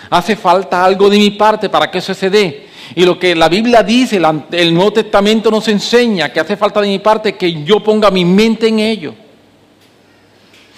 [0.10, 2.68] Hace falta algo de mi parte para que eso se dé.
[2.94, 6.88] Y lo que la Biblia dice, el Nuevo Testamento nos enseña que hace falta de
[6.88, 9.14] mi parte que yo ponga mi mente en ello.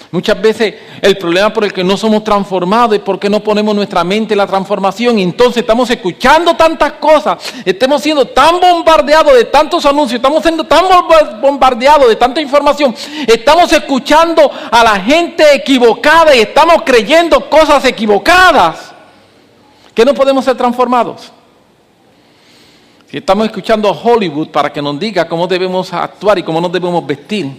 [0.10, 4.06] Muchas veces el problema por el que no somos transformados es porque no ponemos nuestra
[4.06, 9.44] mente en la transformación y entonces estamos escuchando tantas cosas, estamos siendo tan bombardeados de
[9.46, 10.86] tantos anuncios, estamos siendo tan
[11.42, 12.96] bombardeados de tanta información,
[13.28, 18.94] estamos escuchando a la gente equivocada y estamos creyendo cosas equivocadas
[19.98, 21.32] que no podemos ser transformados.
[23.10, 26.72] Si estamos escuchando a Hollywood para que nos diga cómo debemos actuar y cómo nos
[26.72, 27.52] debemos vestir,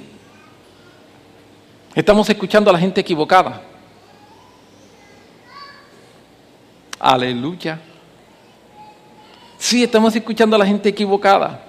[1.96, 3.60] estamos escuchando a la gente equivocada.
[7.00, 7.80] Aleluya.
[9.58, 11.64] Sí, estamos escuchando a la gente equivocada.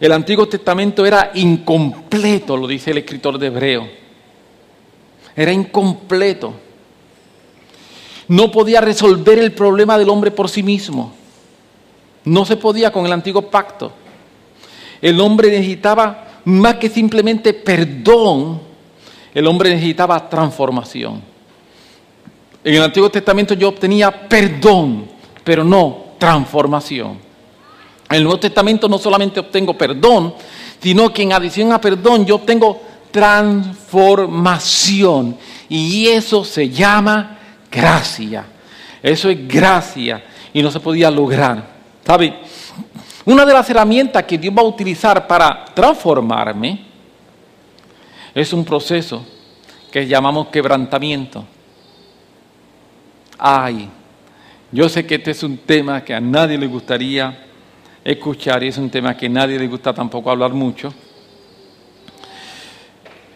[0.00, 3.88] El Antiguo Testamento era incompleto, lo dice el escritor de Hebreo.
[5.36, 6.65] Era incompleto.
[8.28, 11.12] No podía resolver el problema del hombre por sí mismo.
[12.24, 13.92] No se podía con el antiguo pacto.
[15.00, 18.60] El hombre necesitaba más que simplemente perdón,
[19.34, 21.20] el hombre necesitaba transformación.
[22.62, 25.06] En el Antiguo Testamento yo obtenía perdón,
[25.44, 27.18] pero no transformación.
[28.08, 30.34] En el Nuevo Testamento no solamente obtengo perdón,
[30.80, 35.36] sino que en adición a perdón yo obtengo transformación.
[35.68, 37.35] Y eso se llama
[37.70, 38.44] gracia.
[39.02, 41.76] Eso es gracia y no se podía lograr.
[42.04, 42.34] ¿Sabe?
[43.24, 46.86] Una de las herramientas que Dios va a utilizar para transformarme
[48.34, 49.24] es un proceso
[49.90, 51.44] que llamamos quebrantamiento.
[53.38, 53.88] Ay,
[54.70, 57.46] yo sé que este es un tema que a nadie le gustaría
[58.04, 60.92] escuchar y es un tema que a nadie le gusta tampoco hablar mucho.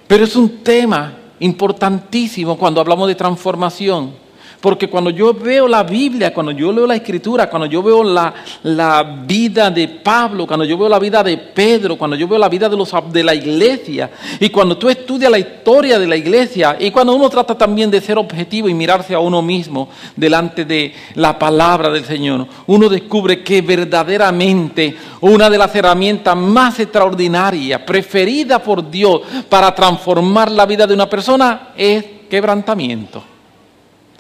[0.07, 4.13] Pero es un tema importantísimo cuando hablamos de transformación.
[4.61, 8.35] Porque cuando yo veo la Biblia, cuando yo leo la Escritura, cuando yo veo la,
[8.65, 12.49] la, vida de Pablo, cuando yo veo la vida de Pedro, cuando yo veo la
[12.49, 16.77] vida de, los, de la iglesia, y cuando tú estudias la historia de la iglesia,
[16.79, 20.93] y cuando uno trata también de ser objetivo y mirarse a uno mismo delante de
[21.15, 28.61] la palabra del Señor, uno descubre que verdaderamente una de las herramientas más extraordinarias, preferidas
[28.61, 33.30] por Dios para transformar la vida de una persona, es quebrantamiento.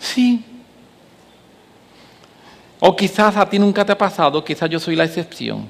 [0.01, 0.43] Sí.
[2.81, 5.69] O quizás a ti nunca te ha pasado, quizás yo soy la excepción.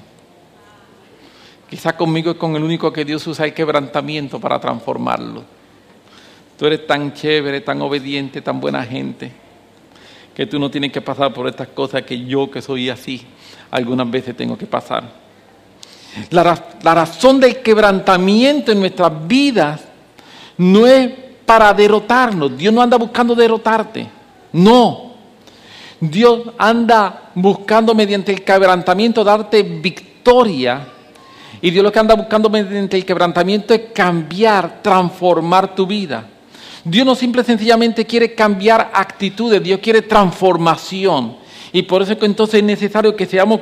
[1.69, 5.43] Quizás conmigo es con el único que Dios usa el quebrantamiento para transformarlo.
[6.57, 9.31] Tú eres tan chévere, tan obediente, tan buena gente,
[10.33, 13.25] que tú no tienes que pasar por estas cosas que yo que soy así,
[13.71, 15.03] algunas veces tengo que pasar.
[16.29, 19.81] La, la razón del quebrantamiento en nuestras vidas
[20.57, 21.09] no es
[21.45, 22.57] para derrotarnos.
[22.57, 24.20] Dios no anda buscando derrotarte.
[24.53, 25.11] No.
[25.99, 30.87] Dios anda buscando mediante el quebrantamiento darte victoria.
[31.61, 36.25] Y Dios lo que anda buscando mediante el quebrantamiento es cambiar, transformar tu vida.
[36.83, 41.37] Dios no simple sencillamente quiere cambiar actitudes, Dios quiere transformación.
[41.71, 43.61] Y por eso es que entonces es necesario que seamos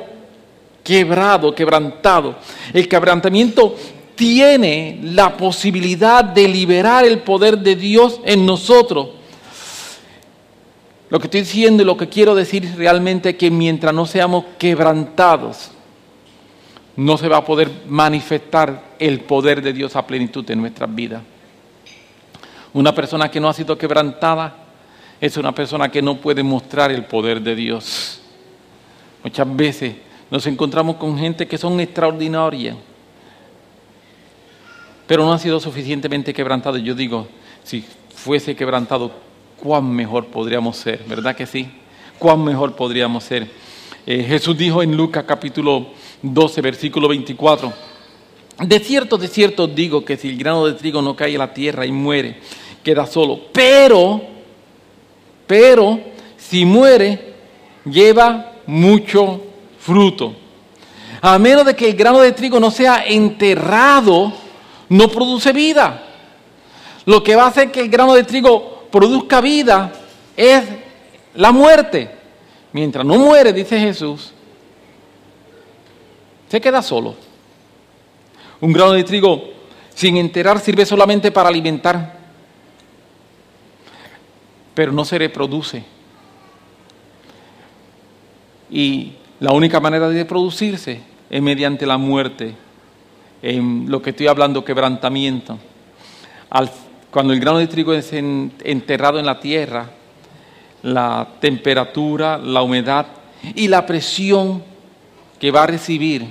[0.82, 2.36] quebrados, quebrantados.
[2.72, 3.76] El quebrantamiento
[4.14, 9.19] tiene la posibilidad de liberar el poder de Dios en nosotros
[11.10, 14.44] lo que estoy diciendo y lo que quiero decir realmente es que mientras no seamos
[14.58, 15.72] quebrantados,
[16.96, 21.22] no se va a poder manifestar el poder de Dios a plenitud en nuestras vidas.
[22.72, 24.54] Una persona que no ha sido quebrantada
[25.20, 28.20] es una persona que no puede mostrar el poder de Dios.
[29.24, 29.94] Muchas veces
[30.30, 32.76] nos encontramos con gente que son extraordinarias,
[35.08, 36.80] pero no han sido suficientemente quebrantados.
[36.82, 37.26] Yo digo,
[37.64, 39.10] si fuese quebrantado
[39.60, 41.68] cuán mejor podríamos ser, ¿verdad que sí?
[42.18, 43.46] Cuán mejor podríamos ser.
[44.06, 45.88] Eh, Jesús dijo en Lucas capítulo
[46.22, 47.72] 12, versículo 24,
[48.62, 51.52] de cierto, de cierto digo que si el grano de trigo no cae a la
[51.52, 52.38] tierra y muere,
[52.82, 53.40] queda solo.
[53.52, 54.20] Pero,
[55.46, 56.00] pero,
[56.36, 57.34] si muere,
[57.84, 59.42] lleva mucho
[59.78, 60.34] fruto.
[61.20, 64.32] A menos de que el grano de trigo no sea enterrado,
[64.88, 66.06] no produce vida.
[67.04, 69.92] Lo que va a hacer que el grano de trigo produzca vida
[70.36, 70.64] es
[71.34, 72.10] la muerte.
[72.72, 74.32] Mientras no muere, dice Jesús,
[76.48, 77.14] se queda solo.
[78.60, 79.50] Un grano de trigo
[79.94, 82.18] sin enterar sirve solamente para alimentar,
[84.74, 85.82] pero no se reproduce.
[88.70, 92.54] Y la única manera de producirse es mediante la muerte,
[93.42, 95.58] en lo que estoy hablando, quebrantamiento.
[96.50, 96.70] Al
[97.10, 99.90] cuando el grano de trigo es enterrado en la tierra,
[100.82, 103.06] la temperatura, la humedad
[103.54, 104.62] y la presión
[105.38, 106.26] que va a recibir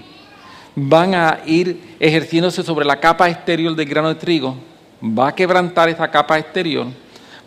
[0.75, 4.55] van a ir ejerciéndose sobre la capa exterior del grano de trigo,
[5.03, 6.87] va a quebrantar esa capa exterior,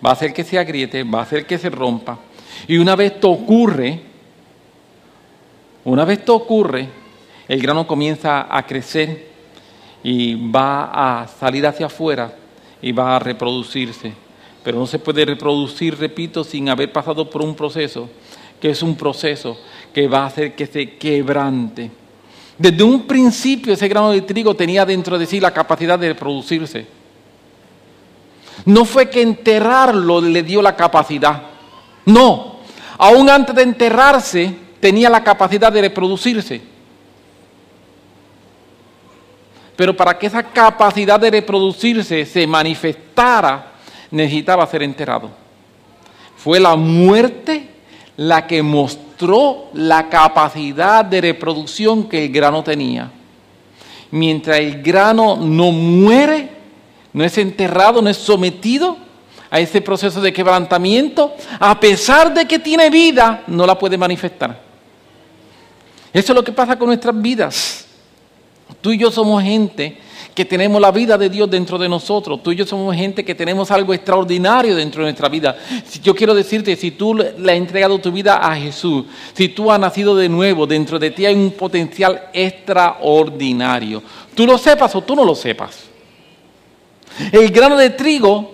[0.05, 2.19] va a hacer que se agriete, va a hacer que se rompa.
[2.69, 4.01] Y una vez esto ocurre,
[5.85, 6.89] una vez esto ocurre,
[7.49, 9.33] el grano comienza a crecer
[10.03, 12.37] y va a salir hacia afuera
[12.83, 14.13] y va a reproducirse.
[14.63, 18.11] Pero no se puede reproducir, repito, sin haber pasado por un proceso,
[18.61, 19.57] que es un proceso
[19.95, 21.91] que va a hacer que se quebrante.
[22.59, 26.87] Desde un principio ese grano de trigo tenía dentro de sí la capacidad de reproducirse.
[28.67, 31.43] No fue que enterrarlo le dio la capacidad.
[32.07, 32.59] No,
[32.99, 36.72] aún antes de enterrarse, tenía la capacidad de reproducirse.
[39.83, 43.73] Pero para que esa capacidad de reproducirse se manifestara,
[44.13, 45.29] necesitaba ser enterrado.
[46.37, 47.69] Fue la muerte
[48.17, 53.11] la que mostró la capacidad de reproducción que el grano tenía.
[54.13, 56.49] Mientras el grano no muere,
[57.13, 58.97] no es enterrado, no es sometido
[59.51, 64.61] a ese proceso de quebrantamiento, a pesar de que tiene vida, no la puede manifestar.
[66.13, 67.89] Eso es lo que pasa con nuestras vidas.
[68.83, 69.97] Tú y yo somos gente
[70.35, 72.43] que tenemos la vida de Dios dentro de nosotros.
[72.43, 75.57] Tú y yo somos gente que tenemos algo extraordinario dentro de nuestra vida.
[76.03, 79.05] Yo quiero decirte, si tú le has entregado tu vida a Jesús,
[79.35, 84.03] si tú has nacido de nuevo, dentro de ti hay un potencial extraordinario.
[84.35, 85.85] Tú lo sepas o tú no lo sepas.
[87.31, 88.53] El grano de trigo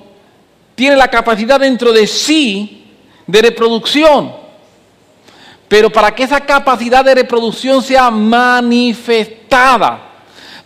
[0.74, 2.85] tiene la capacidad dentro de sí
[3.26, 4.33] de reproducción.
[5.68, 10.08] Pero para que esa capacidad de reproducción sea manifestada,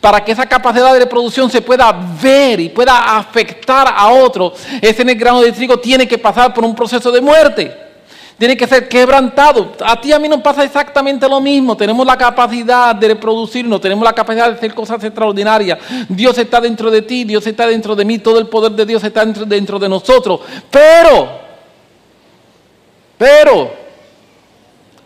[0.02, 5.04] para que esa capacidad de reproducción se pueda ver y pueda afectar a otro, ese
[5.14, 7.72] grano de trigo tiene que pasar por un proceso de muerte.
[8.36, 9.74] Tiene que ser quebrantado.
[9.86, 11.76] A ti a mí nos pasa exactamente lo mismo.
[11.76, 15.78] Tenemos la capacidad de reproducirnos, tenemos la capacidad de hacer cosas extraordinarias.
[16.08, 19.04] Dios está dentro de ti, Dios está dentro de mí, todo el poder de Dios
[19.04, 20.40] está dentro, dentro de nosotros.
[20.68, 21.28] Pero,
[23.16, 23.72] pero,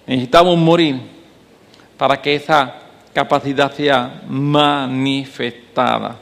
[0.07, 0.99] necesitamos morir
[1.99, 2.86] para que esa
[3.17, 6.19] capacidad sea manifestada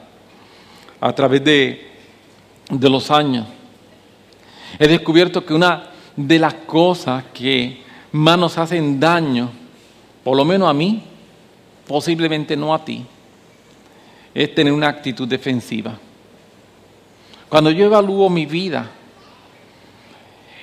[1.01, 1.89] a través de,
[2.71, 3.49] de los años.
[4.79, 7.83] He descubierto que una de las cosas que
[8.13, 9.51] más nos hacen daño,
[10.23, 11.03] por lo menos a mí,
[11.85, 13.05] posiblemente no a ti,
[14.33, 15.99] es tener una actitud defensiva.
[17.49, 18.89] Cuando yo evalúo mi vida,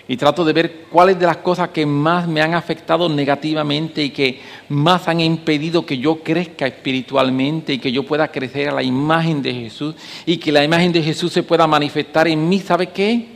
[0.08, 4.10] y trato de ver cuáles de las cosas que más me han afectado negativamente y
[4.10, 8.84] que más han impedido que yo crezca espiritualmente y que yo pueda crecer a la
[8.84, 9.96] imagen de Jesús
[10.26, 13.28] y que la imagen de Jesús se pueda manifestar en mí, ¿sabe qué?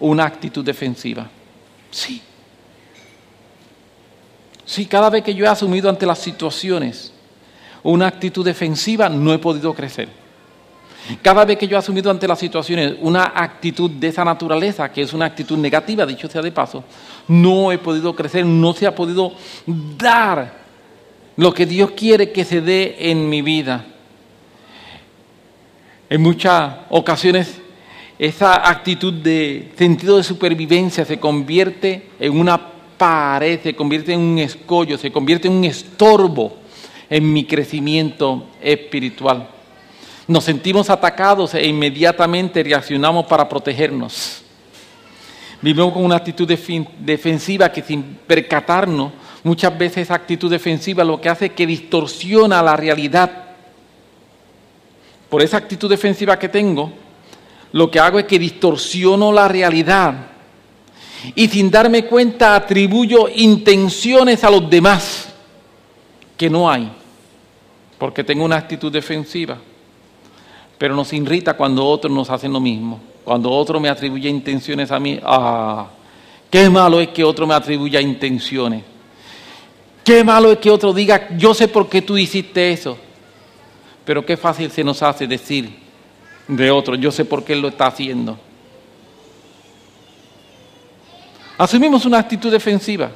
[0.00, 1.28] Una actitud defensiva.
[1.90, 2.22] Sí.
[4.64, 7.12] Sí, cada vez que yo he asumido ante las situaciones
[7.82, 10.23] una actitud defensiva, no he podido crecer.
[11.20, 15.02] Cada vez que yo he asumido ante las situaciones una actitud de esa naturaleza, que
[15.02, 16.84] es una actitud negativa, dicho sea de paso,
[17.28, 19.32] no he podido crecer, no se ha podido
[19.66, 20.64] dar
[21.36, 23.84] lo que Dios quiere que se dé en mi vida.
[26.08, 27.60] En muchas ocasiones
[28.18, 32.60] esa actitud de sentido de supervivencia se convierte en una
[32.96, 36.56] pared, se convierte en un escollo, se convierte en un estorbo
[37.10, 39.53] en mi crecimiento espiritual.
[40.26, 44.42] Nos sentimos atacados e inmediatamente reaccionamos para protegernos.
[45.60, 46.48] Vivimos con una actitud
[46.98, 49.12] defensiva que sin percatarnos,
[49.42, 53.30] muchas veces esa actitud defensiva lo que hace es que distorsiona la realidad.
[55.28, 56.92] Por esa actitud defensiva que tengo,
[57.72, 60.14] lo que hago es que distorsiono la realidad
[61.34, 65.28] y sin darme cuenta atribuyo intenciones a los demás
[66.36, 66.90] que no hay,
[67.98, 69.58] porque tengo una actitud defensiva
[70.84, 73.00] pero nos irrita cuando otros nos hacen lo mismo.
[73.24, 75.86] Cuando otro me atribuye intenciones a mí, ah,
[76.50, 78.82] qué malo es que otro me atribuya intenciones.
[80.04, 82.98] Qué malo es que otro diga, yo sé por qué tú hiciste eso.
[84.04, 85.74] Pero qué fácil se nos hace decir
[86.46, 88.38] de otro, yo sé por qué él lo está haciendo.
[91.56, 93.10] Asumimos una actitud defensiva.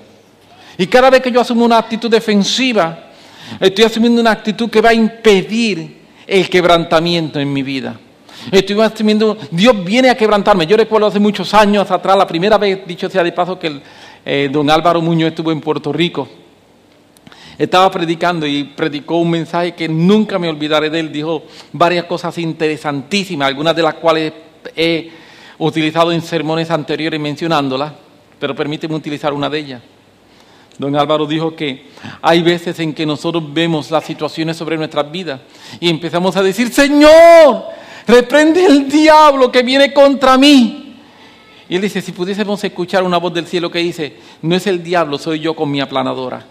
[0.78, 3.10] Y cada vez que yo asumo una actitud defensiva,
[3.60, 5.97] estoy asumiendo una actitud que va a impedir
[6.28, 7.98] el quebrantamiento en mi vida.
[8.52, 10.66] Estoy asumiendo, Dios viene a quebrantarme.
[10.66, 13.80] Yo recuerdo hace muchos años atrás, la primera vez, dicho sea de paso, que
[14.24, 16.28] eh, don Álvaro Muñoz estuvo en Puerto Rico.
[17.58, 21.10] Estaba predicando y predicó un mensaje que nunca me olvidaré de él.
[21.10, 24.32] Dijo varias cosas interesantísimas, algunas de las cuales
[24.76, 25.10] he
[25.58, 27.92] utilizado en sermones anteriores mencionándolas,
[28.38, 29.82] pero permíteme utilizar una de ellas.
[30.78, 31.86] Don Álvaro dijo que
[32.22, 35.40] hay veces en que nosotros vemos las situaciones sobre nuestras vidas
[35.80, 37.64] y empezamos a decir, Señor,
[38.06, 40.96] reprende el diablo que viene contra mí.
[41.68, 44.82] Y él dice, si pudiésemos escuchar una voz del cielo que dice, no es el
[44.82, 46.46] diablo, soy yo con mi aplanadora.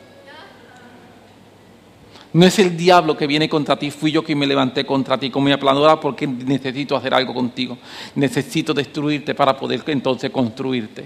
[2.34, 5.30] No es el diablo que viene contra ti, fui yo quien me levanté contra ti
[5.30, 7.78] con mi aplanadora porque necesito hacer algo contigo.
[8.16, 11.06] Necesito destruirte para poder entonces construirte.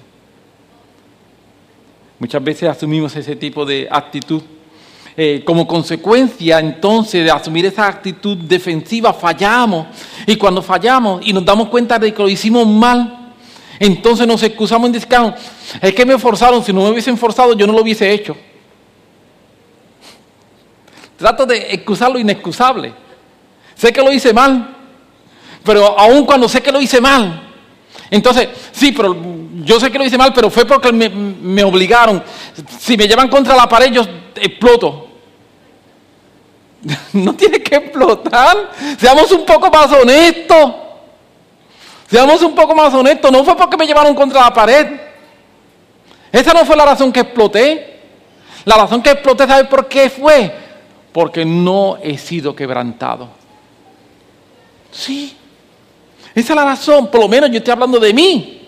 [2.21, 4.43] Muchas veces asumimos ese tipo de actitud.
[5.17, 9.87] Eh, como consecuencia entonces de asumir esa actitud defensiva, fallamos.
[10.27, 13.33] Y cuando fallamos y nos damos cuenta de que lo hicimos mal,
[13.79, 15.09] entonces nos excusamos en decir,
[15.81, 18.37] es que me forzaron, si no me hubiesen forzado yo no lo hubiese hecho.
[21.17, 22.93] Trato de excusar lo inexcusable.
[23.73, 24.77] Sé que lo hice mal,
[25.63, 27.50] pero aun cuando sé que lo hice mal,
[28.11, 29.15] entonces, sí, pero
[29.63, 32.21] yo sé que lo hice mal, pero fue porque me, obligaron.
[32.77, 34.03] Si me llevan contra la pared, yo
[34.35, 35.07] exploto.
[37.13, 38.71] No tiene que explotar.
[38.99, 40.73] Seamos un poco más honestos.
[42.09, 43.31] Seamos un poco más honestos.
[43.31, 44.87] No fue porque me llevaron contra la pared.
[46.31, 47.99] Esa no fue la razón que exploté.
[48.65, 50.53] La razón que exploté, ¿sabe por qué fue?
[51.13, 53.29] Porque no he sido quebrantado.
[54.91, 55.37] Sí.
[56.33, 57.09] Esa es la razón.
[57.09, 58.61] Por lo menos yo estoy hablando de mí.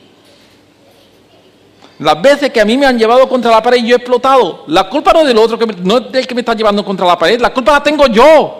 [2.00, 4.66] Las veces que a mí me han llevado contra la pared y yo he explotado,
[4.68, 7.18] la culpa no es del otro, no es del que me está llevando contra la
[7.18, 8.60] pared, la culpa la tengo yo.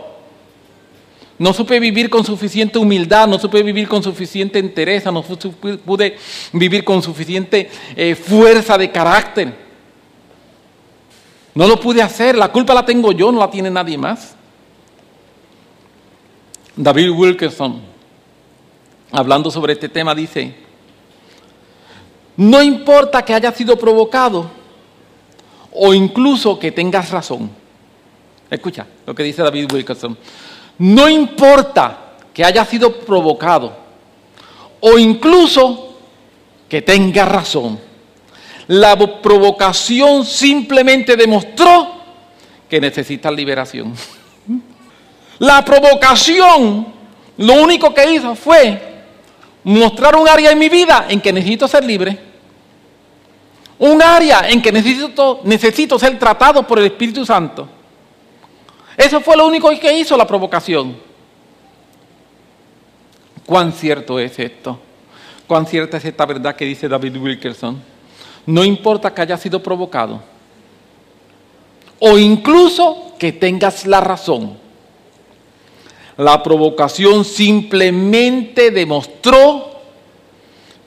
[1.40, 6.16] No supe vivir con suficiente humildad, no supe vivir con suficiente entereza, no pude
[6.54, 9.54] vivir con suficiente eh, fuerza de carácter.
[11.56, 14.36] No lo pude hacer, la culpa la tengo yo, no la tiene nadie más.
[16.76, 17.82] David Wilkerson,
[19.14, 20.56] hablando sobre este tema, dice,
[22.36, 24.50] no importa que haya sido provocado
[25.72, 27.52] o incluso que tengas razón.
[28.50, 30.18] Escucha lo que dice David Wilkerson.
[30.80, 33.76] No importa que haya sido provocado
[34.80, 35.96] o incluso
[36.68, 37.80] que tengas razón.
[38.68, 42.02] La provocación simplemente demostró
[42.68, 43.94] que necesitas liberación.
[45.40, 46.88] La provocación
[47.38, 48.93] lo único que hizo fue
[49.64, 52.18] mostrar un área en mi vida en que necesito ser libre.
[53.80, 57.68] Un área en que necesito, necesito ser tratado por el Espíritu Santo.
[58.96, 60.96] Eso fue lo único que hizo la provocación.
[63.46, 64.80] ¿Cuán cierto es esto?
[65.48, 67.82] ¿Cuán cierta es esta verdad que dice David Wilkerson?
[68.46, 70.34] No importa que haya sido provocado
[72.06, 74.58] o incluso que tengas la razón.
[76.18, 79.72] La provocación simplemente demostró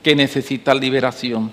[0.02, 1.50] que necesita liberación.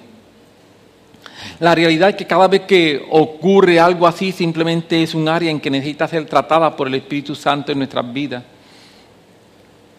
[1.59, 5.59] La realidad es que cada vez que ocurre algo así, simplemente es un área en
[5.59, 8.43] que necesita ser tratada por el Espíritu Santo en nuestras vidas.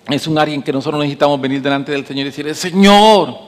[0.08, 3.38] Es un área en que nosotros necesitamos venir delante del Señor y decirle, Señor,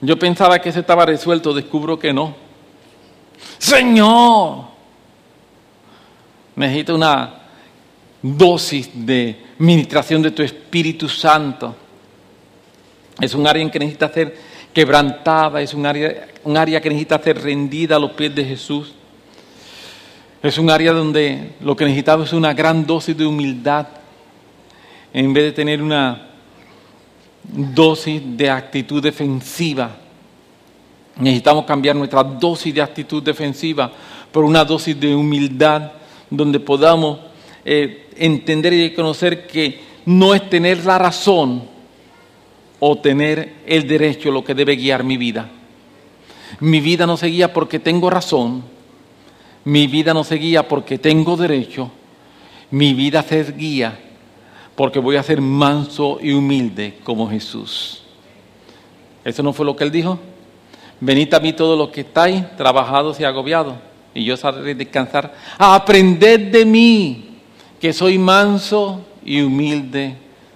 [0.00, 2.34] yo pensaba que eso estaba resuelto, descubro que no.
[3.58, 4.66] Señor,
[6.56, 7.39] necesito una
[8.22, 11.74] dosis de ministración de tu Espíritu Santo.
[13.20, 14.36] Es un área en que necesita ser
[14.72, 18.94] quebrantada, es un área, un área que necesita ser rendida a los pies de Jesús.
[20.42, 23.86] Es un área donde lo que necesitamos es una gran dosis de humildad,
[25.12, 26.28] en vez de tener una
[27.42, 29.96] dosis de actitud defensiva.
[31.16, 33.92] Necesitamos cambiar nuestra dosis de actitud defensiva
[34.32, 35.92] por una dosis de humildad
[36.30, 37.18] donde podamos
[37.64, 41.62] eh, entender y conocer que no es tener la razón
[42.78, 45.48] o tener el derecho lo que debe guiar mi vida.
[46.58, 48.64] Mi vida no se guía porque tengo razón,
[49.64, 51.90] mi vida no se guía porque tengo derecho,
[52.70, 53.98] mi vida se guía
[54.74, 58.02] porque voy a ser manso y humilde como Jesús.
[59.24, 60.18] ¿Eso no fue lo que él dijo?
[61.00, 63.74] Venid a mí todos los que estáis trabajados y agobiados,
[64.14, 65.34] y yo sabré descansar.
[65.58, 67.29] Aprended de mí,
[67.80, 70.14] que soy manso y humilde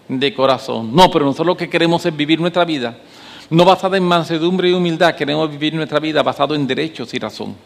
[0.09, 0.95] de corazón.
[0.95, 2.99] No, pero nosotros lo que queremos es vivir nuestra vida,
[3.51, 7.57] no basada en mansedumbre y humildad, queremos vivir nuestra vida basado en derechos y razón.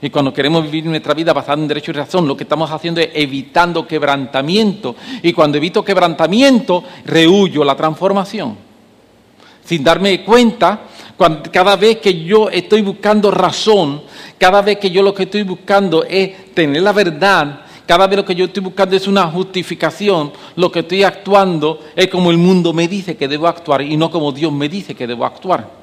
[0.00, 3.00] Y cuando queremos vivir nuestra vida basada en derechos y razón, lo que estamos haciendo
[3.00, 4.94] es evitando quebrantamiento.
[5.22, 8.56] Y cuando evito quebrantamiento, rehuyo la transformación.
[9.64, 10.82] Sin darme cuenta,
[11.52, 14.02] cada vez que yo estoy buscando razón,
[14.38, 18.24] cada vez que yo lo que estoy buscando es tener la verdad, cada vez lo
[18.26, 22.74] que yo estoy buscando es una justificación, lo que estoy actuando es como el mundo
[22.74, 25.77] me dice que debo actuar y no como Dios me dice que debo actuar.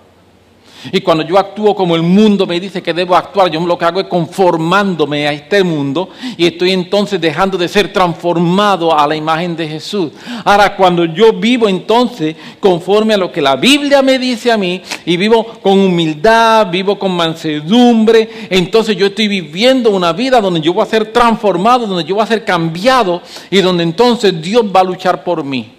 [0.91, 3.85] Y cuando yo actúo como el mundo me dice que debo actuar, yo lo que
[3.85, 9.15] hago es conformándome a este mundo y estoy entonces dejando de ser transformado a la
[9.15, 10.11] imagen de Jesús.
[10.43, 14.81] Ahora, cuando yo vivo entonces conforme a lo que la Biblia me dice a mí
[15.05, 20.73] y vivo con humildad, vivo con mansedumbre, entonces yo estoy viviendo una vida donde yo
[20.73, 24.81] voy a ser transformado, donde yo voy a ser cambiado y donde entonces Dios va
[24.81, 25.71] a luchar por mí.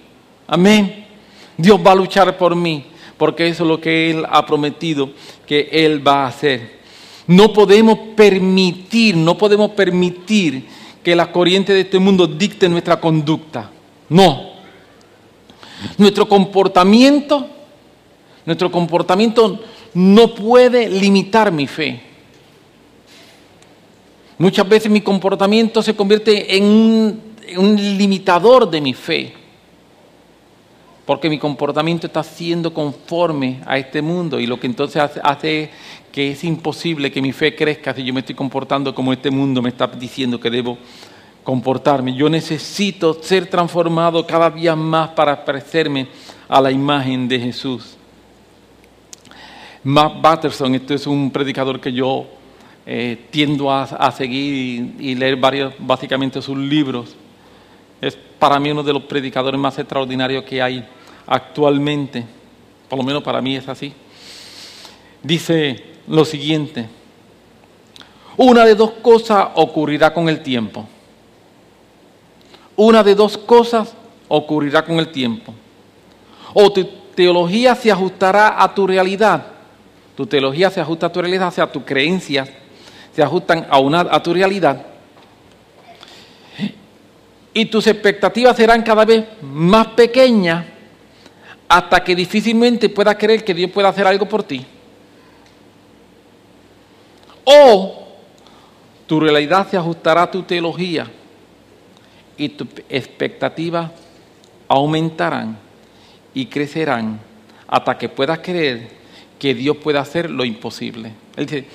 [0.47, 1.07] Amén.
[1.57, 2.85] Dios va a luchar por mí
[3.19, 5.11] porque eso es lo que Él ha prometido
[5.47, 6.77] que Él va a hacer.
[7.27, 10.65] No podemos permitir, no podemos permitir
[11.03, 13.71] que la corriente de este mundo dicte nuestra conducta.
[14.09, 14.57] No.
[15.99, 17.49] Nuestro comportamiento,
[18.45, 19.61] nuestro comportamiento
[19.95, 22.01] no puede limitar mi fe.
[24.39, 29.36] Muchas veces mi comportamiento se convierte en un, en un limitador de mi fe
[31.07, 35.71] porque mi comportamiento está siendo conforme a este mundo y lo que entonces hace,
[36.11, 39.63] que es imposible que mi fe crezca si yo me estoy comportando como este mundo
[39.63, 40.77] me está diciendo que debo
[41.45, 42.13] comportarme.
[42.17, 46.09] Yo necesito ser transformado cada día más para parecerme
[46.49, 47.97] a la imagen de Jesús.
[49.85, 52.27] Matt Batterson, este es un predicador que yo
[52.85, 57.15] eh, tiendo a, seguir y, y leer varios, básicamente sus libros.
[58.01, 60.85] Es para mí uno de los predicadores más extraordinarios que hay
[61.27, 62.25] actualmente,
[62.89, 63.93] por lo menos para mí es así,
[65.23, 66.89] dice lo siguiente,
[68.37, 70.87] una de dos cosas ocurrirá con el tiempo.
[72.77, 73.95] Una de dos cosas
[74.29, 75.55] ocurrirá con el tiempo.
[76.53, 79.47] O tu teología se ajustará a tu realidad.
[80.15, 82.49] Tu teología se ajusta a tu realidad, o sea, tus creencias
[83.15, 84.85] se ajustan a, una, a tu realidad.
[87.55, 90.67] Y tus expectativas serán cada vez más pequeñas
[91.69, 94.65] hasta que difícilmente puedas creer que Dios pueda hacer algo por ti.
[97.45, 98.07] O
[99.07, 101.11] tu realidad se ajustará a tu teología
[102.37, 103.91] y tus expectativas
[104.69, 105.59] aumentarán
[106.35, 107.21] y crecerán
[107.67, 108.89] hasta que puedas creer
[109.39, 111.13] que Dios puede hacer lo imposible.
[111.37, 111.67] Él dice,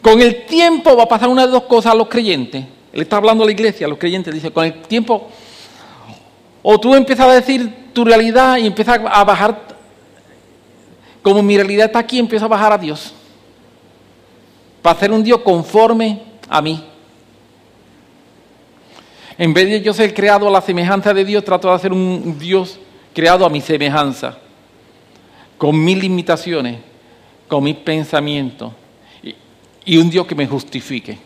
[0.00, 2.64] con el tiempo va a pasar una de dos cosas a los creyentes.
[2.92, 4.32] Él está hablando a la iglesia, a los creyentes.
[4.32, 5.28] Dice, con el tiempo,
[6.62, 9.60] o tú empiezas a decir, tu realidad y empieza a bajar,
[11.22, 13.14] como mi realidad está aquí, empieza a bajar a Dios.
[14.82, 16.84] Para ser un Dios conforme a mí.
[19.36, 22.38] En vez de yo ser creado a la semejanza de Dios, trato de hacer un
[22.38, 22.78] Dios
[23.14, 24.38] creado a mi semejanza,
[25.56, 26.78] con mis limitaciones,
[27.48, 28.72] con mis pensamientos,
[29.22, 29.34] y,
[29.84, 31.18] y un Dios que me justifique.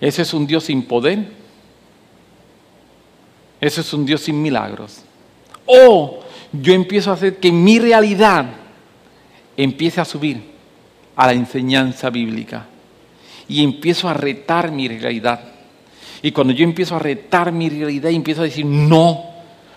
[0.00, 1.43] Ese es un Dios sin poder,
[3.66, 5.02] eso es un Dios sin milagros.
[5.66, 6.20] O
[6.52, 8.46] yo empiezo a hacer que mi realidad
[9.56, 10.42] empiece a subir
[11.16, 12.66] a la enseñanza bíblica.
[13.48, 15.40] Y empiezo a retar mi realidad.
[16.22, 19.24] Y cuando yo empiezo a retar mi realidad empiezo a decir, no,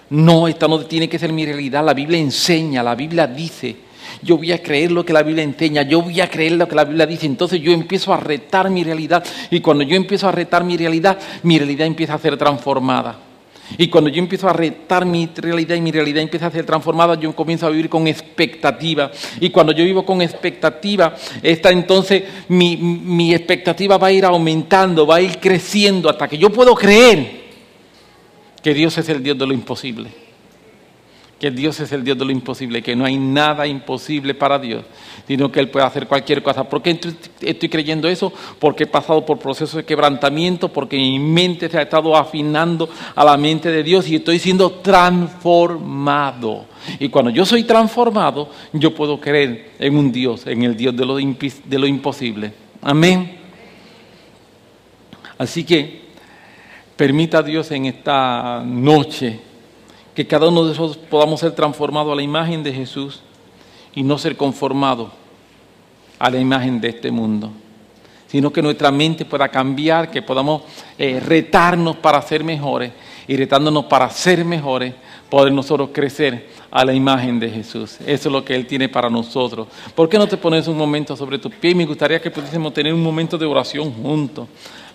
[0.09, 1.85] no, esta no tiene que ser mi realidad.
[1.85, 3.87] La Biblia enseña, la Biblia dice.
[4.21, 6.75] Yo voy a creer lo que la Biblia enseña, yo voy a creer lo que
[6.75, 7.25] la Biblia dice.
[7.25, 9.23] Entonces yo empiezo a retar mi realidad.
[9.51, 13.26] Y cuando yo empiezo a retar mi realidad, mi realidad empieza a ser transformada.
[13.77, 17.15] Y cuando yo empiezo a retar mi realidad y mi realidad empieza a ser transformada,
[17.15, 19.11] yo comienzo a vivir con expectativa.
[19.39, 25.05] Y cuando yo vivo con expectativa, esta entonces mi, mi expectativa va a ir aumentando,
[25.05, 27.47] va a ir creciendo hasta que yo puedo creer
[28.61, 30.26] que Dios es el Dios de lo imposible
[31.39, 34.83] que Dios es el Dios de lo imposible, que no hay nada imposible para Dios,
[35.27, 36.67] sino que Él puede hacer cualquier cosa.
[36.67, 36.99] ¿Por qué
[37.41, 38.33] estoy creyendo eso?
[38.59, 43.23] Porque he pasado por procesos de quebrantamiento, porque mi mente se ha estado afinando a
[43.23, 46.65] la mente de Dios y estoy siendo transformado.
[46.99, 51.05] Y cuando yo soy transformado, yo puedo creer en un Dios, en el Dios de
[51.05, 52.51] lo, de lo imposible.
[52.81, 53.37] Amén.
[55.37, 56.07] Así que
[56.95, 59.46] permita a Dios en esta noche
[60.17, 63.21] que cada uno de nosotros podamos ser transformados a la imagen de Jesús
[63.93, 65.09] y no ser conformados
[66.17, 67.51] a la imagen de este mundo,
[68.25, 70.63] sino que nuestra mente pueda cambiar, que podamos
[70.97, 72.93] eh, retarnos para ser mejores
[73.27, 74.95] y retándonos para ser mejores,
[75.29, 77.99] poder nosotros crecer a la imagen de Jesús.
[78.03, 79.67] Eso es lo que Él tiene para nosotros.
[79.93, 81.75] ¿Por qué no te pones un momento sobre tu pie?
[81.75, 84.47] Me gustaría que pudiésemos tener un momento de oración juntos.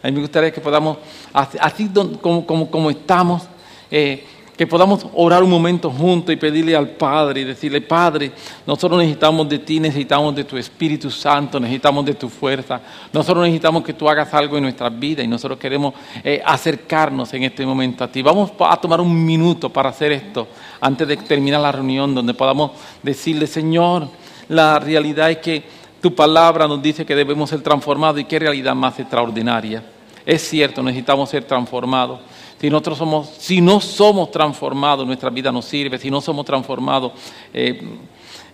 [0.03, 0.99] A mí me gustaría que podamos,
[1.33, 1.89] así
[2.21, 3.45] como, como, como estamos,
[3.89, 4.25] eh,
[4.57, 8.33] que podamos orar un momento juntos y pedirle al Padre y decirle, Padre,
[8.67, 12.81] nosotros necesitamos de ti, necesitamos de tu Espíritu Santo, necesitamos de tu fuerza,
[13.13, 17.45] nosotros necesitamos que tú hagas algo en nuestras vidas y nosotros queremos eh, acercarnos en
[17.45, 18.21] este momento a ti.
[18.21, 20.47] Vamos a tomar un minuto para hacer esto
[20.81, 22.73] antes de terminar la reunión, donde podamos
[23.03, 24.09] decirle, Señor,
[24.49, 25.65] la realidad es que
[26.03, 29.83] tu palabra nos dice que debemos ser transformados y qué realidad más extraordinaria.
[30.27, 32.21] Es cierto, necesitamos ser transformados.
[32.63, 35.99] Si nosotros somos, si no somos transformados, nuestra vida no sirve.
[35.99, 37.11] Si no somos transformados,
[37.53, 37.83] eh,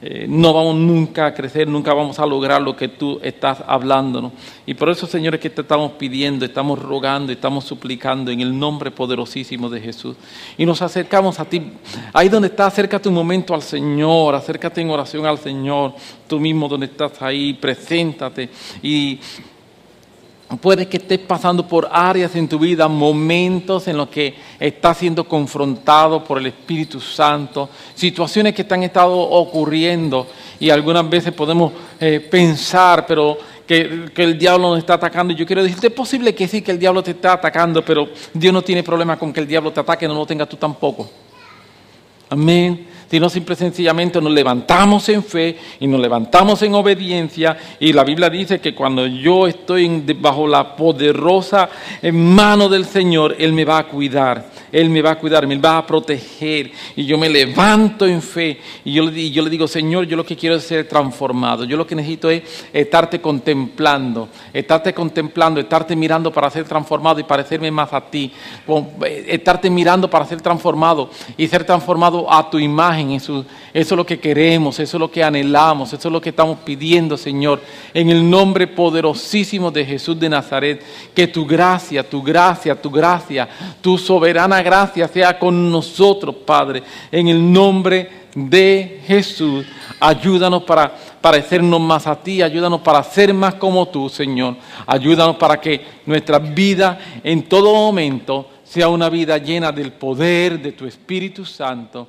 [0.01, 4.33] eh, no vamos nunca a crecer, nunca vamos a lograr lo que tú estás hablándonos.
[4.65, 8.91] Y por eso, Señor, que te estamos pidiendo, estamos rogando, estamos suplicando en el nombre
[8.91, 10.17] poderosísimo de Jesús.
[10.57, 11.71] Y nos acercamos a ti.
[12.15, 15.93] Ahí donde estás, acércate un momento al Señor, acércate en oración al Señor.
[16.27, 18.49] Tú mismo donde estás ahí, preséntate.
[18.83, 19.21] Y
[20.57, 25.29] Puede que estés pasando por áreas en tu vida, momentos en los que estás siendo
[25.29, 30.27] confrontado por el Espíritu Santo, situaciones que te han estado ocurriendo
[30.59, 33.37] y algunas veces podemos eh, pensar, pero
[33.67, 35.35] que, el diablo nos está atacando.
[35.35, 38.55] Yo quiero decirte, es posible que sí, que el diablo te está atacando, pero Dios
[38.55, 41.11] no tiene problema con que el diablo te ataque, no lo tengas tú tampoco.
[42.31, 47.57] Amén sino simple y sencillamente nos levantamos en fe y nos levantamos en obediencia.
[47.81, 49.89] Y la Biblia dice que cuando yo estoy
[50.21, 51.69] bajo la poderosa
[52.13, 54.59] mano del Señor, Él me va a cuidar.
[54.71, 56.71] Él me va a cuidar, me va a proteger.
[56.97, 58.59] Y yo me levanto en fe.
[58.85, 61.65] Y yo, y yo le digo, Señor, yo lo que quiero es ser transformado.
[61.65, 62.43] Yo lo que necesito es
[62.73, 68.31] estarte contemplando, estarte contemplando, estarte mirando para ser transformado y parecerme más a ti.
[69.05, 72.59] Eh, estarte mirando para ser transformado y ser transformado a tu
[72.99, 73.13] imagen.
[73.13, 76.31] Eso, eso es lo que queremos, eso es lo que anhelamos, eso es lo que
[76.31, 77.61] estamos pidiendo, Señor.
[77.95, 80.83] En el nombre poderosísimo de Jesús de Nazaret,
[81.15, 83.49] que tu gracia, tu gracia, tu gracia,
[83.81, 89.67] tu soberana gracia sea con nosotros, Padre, en el nombre de Jesús.
[90.01, 94.57] Ayúdanos para parecernos más a ti, ayúdanos para ser más como tú, Señor.
[94.87, 100.73] Ayúdanos para que nuestra vida en todo momento sea una vida llena del poder de
[100.73, 102.09] tu Espíritu Santo,